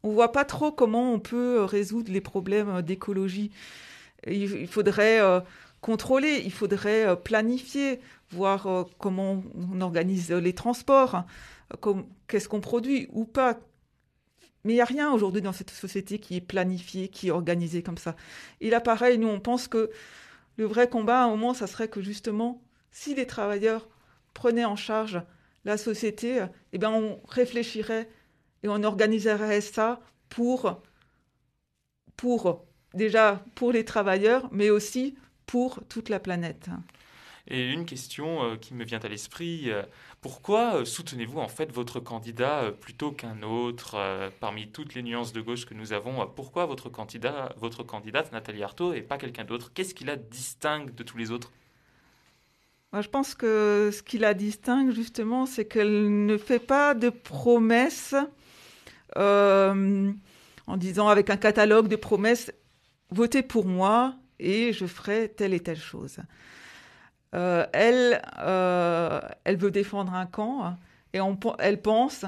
on 0.04 0.12
voit 0.12 0.32
pas 0.32 0.46
trop 0.46 0.72
comment 0.72 1.14
on 1.14 1.20
peut 1.20 1.64
résoudre 1.64 2.12
les 2.12 2.22
problèmes 2.22 2.82
d'écologie. 2.82 3.52
Il, 4.28 4.68
faudrait 4.68 5.22
euh, 5.22 5.40
contrôler, 5.82 6.42
il 6.44 6.52
faudrait 6.52 7.06
euh, 7.06 7.16
planifier, 7.16 8.00
voir 8.32 8.88
comment 8.98 9.44
on 9.72 9.82
organise 9.82 10.32
les 10.32 10.54
transports, 10.54 11.24
qu'est-ce 12.28 12.50
qu'on 12.50 12.60
produit 12.60 13.08
ou 13.12 13.26
pas. 13.26 13.60
Mais 14.66 14.74
il 14.74 14.76
n'y 14.76 14.82
a 14.82 14.86
rien 14.86 15.12
aujourd'hui 15.12 15.42
dans 15.42 15.54
cette 15.54 15.70
société 15.70 16.20
qui 16.20 16.36
est 16.36 16.42
planifié, 16.42 17.08
qui 17.08 17.28
est 17.28 17.32
organisé 17.32 17.84
comme 17.84 17.98
ça. 17.98 18.16
Et 18.60 18.70
là, 18.70 18.82
pareil, 18.82 19.18
nous, 19.18 19.28
on 19.28 19.40
pense 19.40 19.68
que 19.68 19.92
le 20.58 20.66
vrai 20.66 20.90
combat, 20.90 21.22
à 21.22 21.26
un 21.26 21.30
moment, 21.30 21.54
ça 21.54 21.68
serait 21.68 21.88
que 21.88 22.02
justement, 22.02 22.62
si 22.92 23.14
les 23.16 23.28
travailleurs 23.28 23.88
prenaient 24.34 24.66
en 24.66 24.76
charge 24.76 25.22
la 25.66 25.78
société, 25.78 26.46
eh 26.74 26.78
bien, 26.78 26.92
on 26.92 27.22
réfléchirait 27.28 28.10
et 28.64 28.68
on 28.68 28.84
organiserait 28.84 29.62
ça 29.62 30.02
pour, 30.30 30.82
pour 32.18 32.66
déjà 32.96 33.44
pour 33.54 33.72
les 33.72 33.86
travailleurs, 33.86 34.50
mais 34.52 34.72
aussi 34.72 35.16
pour 35.46 35.82
toute 35.88 36.10
la 36.10 36.20
planète. 36.20 36.70
Et 37.48 37.72
une 37.72 37.86
question 37.86 38.44
euh, 38.44 38.56
qui 38.56 38.74
me 38.74 38.84
vient 38.84 39.00
à 39.00 39.08
l'esprit, 39.08 39.70
euh, 39.70 39.84
pourquoi 40.22 40.78
euh, 40.78 40.86
soutenez-vous 40.86 41.40
en 41.40 41.48
fait 41.48 41.72
votre 41.72 42.00
candidat 42.00 42.72
plutôt 42.82 43.12
qu'un 43.12 43.44
autre 43.44 44.32
Parmi 44.40 44.68
toutes 44.68 44.96
les 44.96 45.04
nuances 45.04 45.32
de 45.32 45.42
gauche 45.42 45.66
que 45.66 45.76
nous 45.76 45.94
avons, 45.94 46.26
pourquoi 46.28 46.66
votre, 46.66 46.90
candidat, 46.90 47.54
votre 47.58 47.84
candidate, 47.84 48.32
Nathalie 48.32 48.64
Arthaud, 48.64 48.94
et 48.94 49.02
pas 49.02 49.18
quelqu'un 49.18 49.44
d'autre? 49.44 49.72
Qu'est-ce 49.74 49.94
qui 49.94 50.06
la 50.06 50.16
distingue 50.16 50.96
de 50.96 51.04
tous 51.04 51.18
les 51.18 51.30
autres? 51.30 51.52
Moi, 52.92 53.02
Je 53.02 53.10
pense 53.10 53.36
que 53.36 53.92
ce 53.94 54.02
qui 54.02 54.18
la 54.18 54.34
distingue 54.34 54.92
justement, 54.92 55.46
c'est 55.46 55.66
qu'elle 55.66 56.26
ne 56.26 56.38
fait 56.38 56.60
pas 56.60 56.96
de 56.96 57.10
promesses 57.10 58.16
en 59.16 60.78
disant 60.78 61.10
avec 61.10 61.30
un 61.30 61.38
catalogue 61.38 61.88
de 61.88 61.96
promesses, 61.96 62.52
votez 63.12 63.44
pour 63.44 63.66
moi 63.66 64.16
et 64.40 64.74
je 64.74 64.86
ferai 64.86 65.30
telle 65.30 65.54
et 65.54 65.60
telle 65.60 65.80
chose. 65.80 66.18
Euh, 67.36 67.66
elle, 67.74 68.22
euh, 68.40 69.20
elle 69.44 69.58
veut 69.58 69.72
défendre 69.72 70.14
un 70.14 70.26
camp 70.26 70.78
et 71.14 71.20
elle 71.60 71.82
pense, 71.82 72.26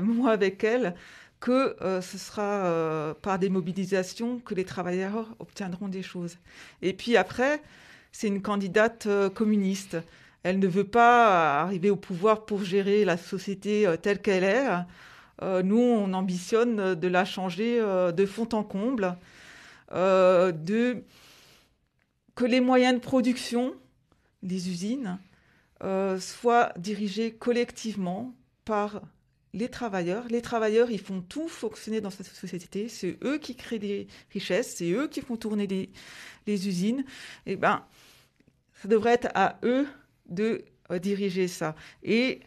moi 0.00 0.30
avec 0.30 0.64
elle, 0.64 0.94
que 1.38 1.76
euh, 1.82 2.00
ce 2.00 2.16
sera 2.16 3.14
par 3.22 3.38
des 3.38 3.50
mobilisations 3.50 4.38
que 4.40 4.54
les 4.54 4.64
travailleurs 4.64 5.28
obtiendront 5.38 5.88
des 5.88 6.02
choses. 6.02 6.38
Et 6.82 6.92
puis 6.92 7.16
après, 7.16 7.62
c'est 8.12 8.28
une 8.28 8.42
candidate 8.42 9.08
communiste. 9.34 9.98
Elle 10.42 10.58
ne 10.58 10.68
veut 10.68 10.84
pas 10.84 11.60
arriver 11.60 11.90
au 11.90 11.96
pouvoir 11.96 12.46
pour 12.46 12.64
gérer 12.64 13.04
la 13.04 13.16
société 13.16 13.86
telle 14.00 14.20
qu'elle 14.20 14.44
est. 14.44 15.62
nous, 15.62 15.80
on 15.80 16.12
ambitionne 16.14 16.94
de 16.94 17.08
la 17.08 17.24
changer 17.24 17.80
de 17.80 18.26
fond 18.26 18.48
en 18.52 18.62
comble, 18.62 19.16
de 19.92 21.02
que 22.34 22.44
les 22.44 22.60
moyens 22.60 22.94
de 22.94 23.00
production, 23.00 23.74
les 24.46 24.68
usines, 24.70 25.18
euh, 25.82 26.18
soient 26.18 26.72
dirigés 26.78 27.32
collectivement 27.32 28.34
par 28.64 29.02
les 29.52 29.68
travailleurs. 29.68 30.26
Les 30.28 30.42
travailleurs, 30.42 30.90
ils 30.90 31.00
font 31.00 31.20
tout 31.20 31.48
fonctionner 31.48 32.00
dans 32.00 32.10
cette 32.10 32.26
société. 32.26 32.88
C'est 32.88 33.18
eux 33.24 33.38
qui 33.38 33.56
créent 33.56 33.78
des 33.78 34.06
richesses, 34.32 34.76
c'est 34.76 34.90
eux 34.90 35.08
qui 35.08 35.20
font 35.20 35.36
tourner 35.36 35.66
les, 35.66 36.68
usines. 36.68 37.04
Et 37.46 37.52
eh 37.52 37.56
ben, 37.56 37.84
ça 38.74 38.88
devrait 38.88 39.12
être 39.12 39.28
à 39.34 39.58
eux 39.64 39.86
de 40.28 40.64
euh, 40.90 40.98
diriger 40.98 41.48
ça. 41.48 41.74
Et 42.02 42.40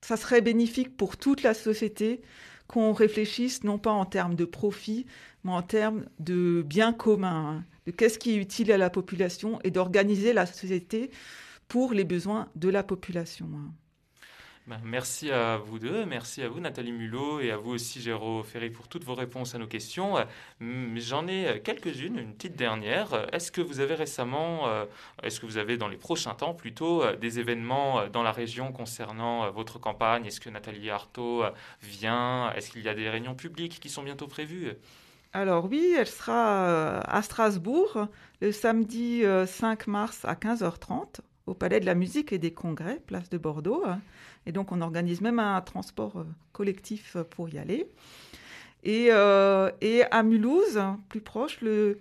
ça 0.00 0.16
serait 0.16 0.40
bénéfique 0.40 0.96
pour 0.96 1.16
toute 1.16 1.42
la 1.42 1.54
société 1.54 2.22
qu'on 2.66 2.92
réfléchisse 2.92 3.64
non 3.64 3.78
pas 3.78 3.90
en 3.90 4.04
termes 4.04 4.34
de 4.34 4.44
profit, 4.44 5.06
mais 5.44 5.52
en 5.52 5.62
termes 5.62 6.06
de 6.18 6.62
bien 6.66 6.92
commun. 6.92 7.58
Hein 7.58 7.64
qu'est-ce 7.96 8.18
qui 8.18 8.32
est 8.32 8.36
utile 8.36 8.72
à 8.72 8.78
la 8.78 8.90
population 8.90 9.58
et 9.64 9.70
d'organiser 9.70 10.32
la 10.32 10.46
société 10.46 11.10
pour 11.68 11.92
les 11.92 12.04
besoins 12.04 12.48
de 12.56 12.68
la 12.68 12.82
population. 12.82 13.48
Ben, 14.68 14.78
merci 14.84 15.30
à 15.30 15.56
vous 15.56 15.78
deux, 15.78 16.04
merci 16.04 16.42
à 16.42 16.48
vous 16.50 16.60
Nathalie 16.60 16.92
Mulot 16.92 17.40
et 17.40 17.50
à 17.50 17.56
vous 17.56 17.70
aussi 17.70 18.02
Géraud 18.02 18.42
Ferry 18.42 18.68
pour 18.68 18.86
toutes 18.86 19.02
vos 19.02 19.14
réponses 19.14 19.54
à 19.54 19.58
nos 19.58 19.66
questions. 19.66 20.16
J'en 20.60 21.26
ai 21.26 21.62
quelques-unes, 21.64 22.18
une 22.18 22.34
petite 22.34 22.54
dernière. 22.54 23.28
Est-ce 23.32 23.50
que 23.50 23.62
vous 23.62 23.80
avez 23.80 23.94
récemment, 23.94 24.68
euh, 24.68 24.84
est-ce 25.22 25.40
que 25.40 25.46
vous 25.46 25.56
avez 25.56 25.78
dans 25.78 25.88
les 25.88 25.96
prochains 25.96 26.34
temps 26.34 26.52
plutôt 26.52 27.02
euh, 27.02 27.16
des 27.16 27.38
événements 27.38 28.00
euh, 28.00 28.08
dans 28.10 28.22
la 28.22 28.30
région 28.30 28.70
concernant 28.70 29.50
votre 29.50 29.78
campagne? 29.78 30.26
Est-ce 30.26 30.38
que 30.38 30.50
Nathalie 30.50 30.90
Artaud 30.90 31.44
vient? 31.80 32.52
Est-ce 32.52 32.70
qu'il 32.70 32.82
y 32.82 32.90
a 32.90 32.94
des 32.94 33.08
réunions 33.08 33.34
publiques 33.34 33.80
qui 33.80 33.88
sont 33.88 34.02
bientôt 34.02 34.26
prévues? 34.26 34.74
Alors 35.32 35.66
oui, 35.70 35.94
elle 35.96 36.06
sera 36.06 36.68
euh, 36.68 37.00
à 37.04 37.20
Strasbourg 37.20 38.08
le 38.40 38.50
samedi 38.50 39.22
5 39.22 39.26
euh, 39.26 39.90
mars 39.90 40.24
à 40.24 40.34
15h30 40.34 41.20
au 41.46 41.54
Palais 41.54 41.80
de 41.80 41.86
la 41.86 41.94
Musique 41.94 42.32
et 42.32 42.38
des 42.38 42.52
Congrès, 42.52 43.00
place 43.06 43.28
de 43.28 43.36
Bordeaux. 43.36 43.84
Et 44.46 44.52
donc 44.52 44.72
on 44.72 44.80
organise 44.80 45.20
même 45.20 45.38
un 45.38 45.60
transport 45.60 46.20
euh, 46.20 46.24
collectif 46.52 47.16
pour 47.30 47.48
y 47.50 47.58
aller. 47.58 47.90
Et, 48.84 49.10
à 49.10 50.22
Mulhouse, 50.22 50.80
plus 51.10 51.20
proche, 51.20 51.60
le, 51.60 51.98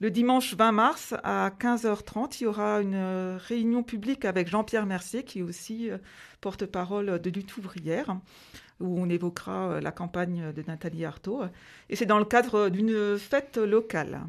dimanche 0.00 0.54
20 0.54 0.72
mars 0.72 1.14
à 1.22 1.50
15h30, 1.58 2.38
il 2.40 2.44
y 2.44 2.46
aura 2.46 2.80
une 2.82 3.38
réunion 3.38 3.82
publique 3.82 4.24
avec 4.26 4.48
Jean-Pierre 4.48 4.86
Mercier, 4.86 5.22
qui 5.24 5.38
est 5.38 5.42
aussi 5.42 5.88
porte-parole 6.40 7.20
de 7.20 7.30
lutte 7.30 7.56
ouvrière 7.56 8.16
où 8.80 9.00
on 9.00 9.08
évoquera 9.08 9.70
euh, 9.70 9.80
la 9.80 9.92
campagne 9.92 10.52
de 10.52 10.62
Nathalie 10.66 11.04
Arthaud. 11.04 11.42
Et 11.88 11.96
c'est 11.96 12.06
dans 12.06 12.18
le 12.18 12.24
cadre 12.24 12.68
d'une 12.68 13.18
fête 13.18 13.56
locale. 13.58 14.20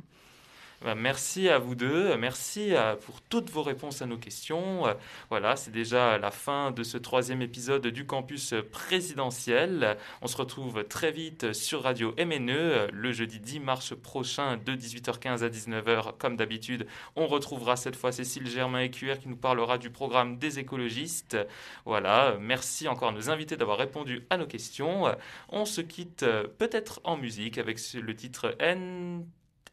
Bah, 0.83 0.95
merci 0.95 1.47
à 1.47 1.59
vous 1.59 1.75
deux, 1.75 2.17
merci 2.17 2.73
euh, 2.73 2.95
pour 2.95 3.21
toutes 3.21 3.51
vos 3.51 3.61
réponses 3.61 4.01
à 4.01 4.07
nos 4.07 4.17
questions. 4.17 4.87
Euh, 4.87 4.95
voilà, 5.29 5.55
c'est 5.55 5.69
déjà 5.69 6.17
la 6.17 6.31
fin 6.31 6.71
de 6.71 6.81
ce 6.81 6.97
troisième 6.97 7.43
épisode 7.43 7.85
du 7.85 8.07
campus 8.07 8.55
présidentiel. 8.71 9.95
On 10.23 10.27
se 10.27 10.35
retrouve 10.35 10.83
très 10.85 11.11
vite 11.11 11.53
sur 11.53 11.83
Radio 11.83 12.15
MNE 12.17 12.87
le 12.91 13.11
jeudi 13.11 13.39
10 13.39 13.59
mars 13.59 13.93
prochain 13.95 14.57
de 14.57 14.73
18h15 14.73 15.43
à 15.43 15.49
19h. 15.49 16.17
Comme 16.17 16.35
d'habitude, 16.35 16.87
on 17.15 17.27
retrouvera 17.27 17.75
cette 17.75 17.95
fois 17.95 18.11
Cécile 18.11 18.47
Germain 18.47 18.79
écuyer 18.79 19.19
qui 19.19 19.29
nous 19.29 19.37
parlera 19.37 19.77
du 19.77 19.91
programme 19.91 20.39
des 20.39 20.57
écologistes. 20.57 21.37
Voilà, 21.85 22.37
merci 22.39 22.87
encore 22.87 23.09
à 23.09 23.11
nos 23.11 23.29
invités 23.29 23.55
d'avoir 23.55 23.77
répondu 23.77 24.25
à 24.31 24.37
nos 24.37 24.47
questions. 24.47 25.15
On 25.49 25.65
se 25.65 25.81
quitte 25.81 26.25
peut-être 26.57 27.01
en 27.03 27.17
musique 27.17 27.59
avec 27.59 27.77
le 27.93 28.15
titre 28.15 28.55
N 28.59 29.27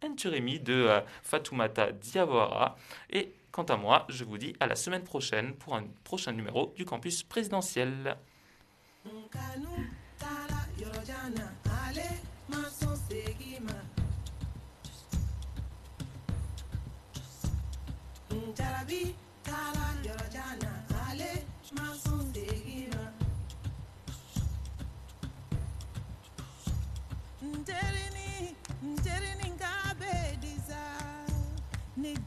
Enturimi 0.04 0.60
de 0.60 0.72
euh, 0.74 1.00
Fatoumata 1.22 1.92
Diawara. 1.92 2.76
Et 3.10 3.34
quant 3.50 3.64
à 3.64 3.76
moi, 3.76 4.06
je 4.08 4.24
vous 4.24 4.38
dis 4.38 4.54
à 4.60 4.66
la 4.66 4.76
semaine 4.76 5.04
prochaine 5.04 5.54
pour 5.54 5.74
un 5.74 5.84
prochain 6.04 6.32
numéro 6.32 6.72
du 6.76 6.84
campus 6.84 7.22
présidentiel. 7.22 8.16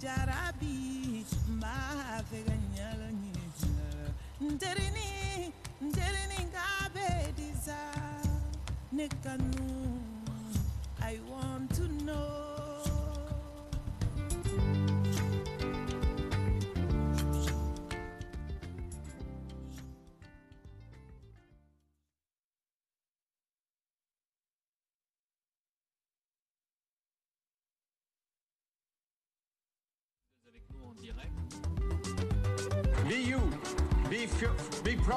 jarabi 0.02 1.26
ma 1.62 1.78
vega 2.30 2.56
nyala 2.74 3.08
nyala 3.22 3.72
nderini 4.42 5.10
nderini 5.82 6.40
ngabe 6.50 7.10
disa 7.38 7.80
nekanu. 8.92 10.01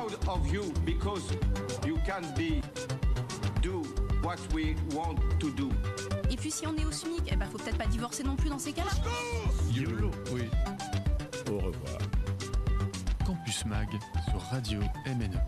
Proud 0.04 0.36
of 0.38 0.52
you 0.52 0.72
because 0.84 1.22
you 1.86 1.96
can 2.04 2.22
be 2.36 2.60
do 3.62 3.82
what 4.22 4.38
we 4.52 4.76
want 4.94 5.18
to 5.40 5.50
do. 5.50 5.70
Et 6.30 6.36
puis 6.36 6.50
si 6.50 6.66
on 6.66 6.76
est 6.76 6.84
au 6.84 6.92
SMIC, 6.92 7.22
eh 7.30 7.36
ben 7.36 7.46
faut 7.46 7.58
peut-être 7.58 7.78
pas 7.78 7.86
divorcer 7.86 8.22
non 8.22 8.36
plus 8.36 8.48
dans 8.50 8.58
ces 8.58 8.72
cas-là. 8.72 8.90
YOLO, 9.72 10.10
oui. 10.32 10.42
Au 11.50 11.56
revoir. 11.56 11.98
Campus 13.26 13.64
Mag 13.66 13.88
sur 14.30 14.40
Radio 14.50 14.80
MNE. 15.06 15.40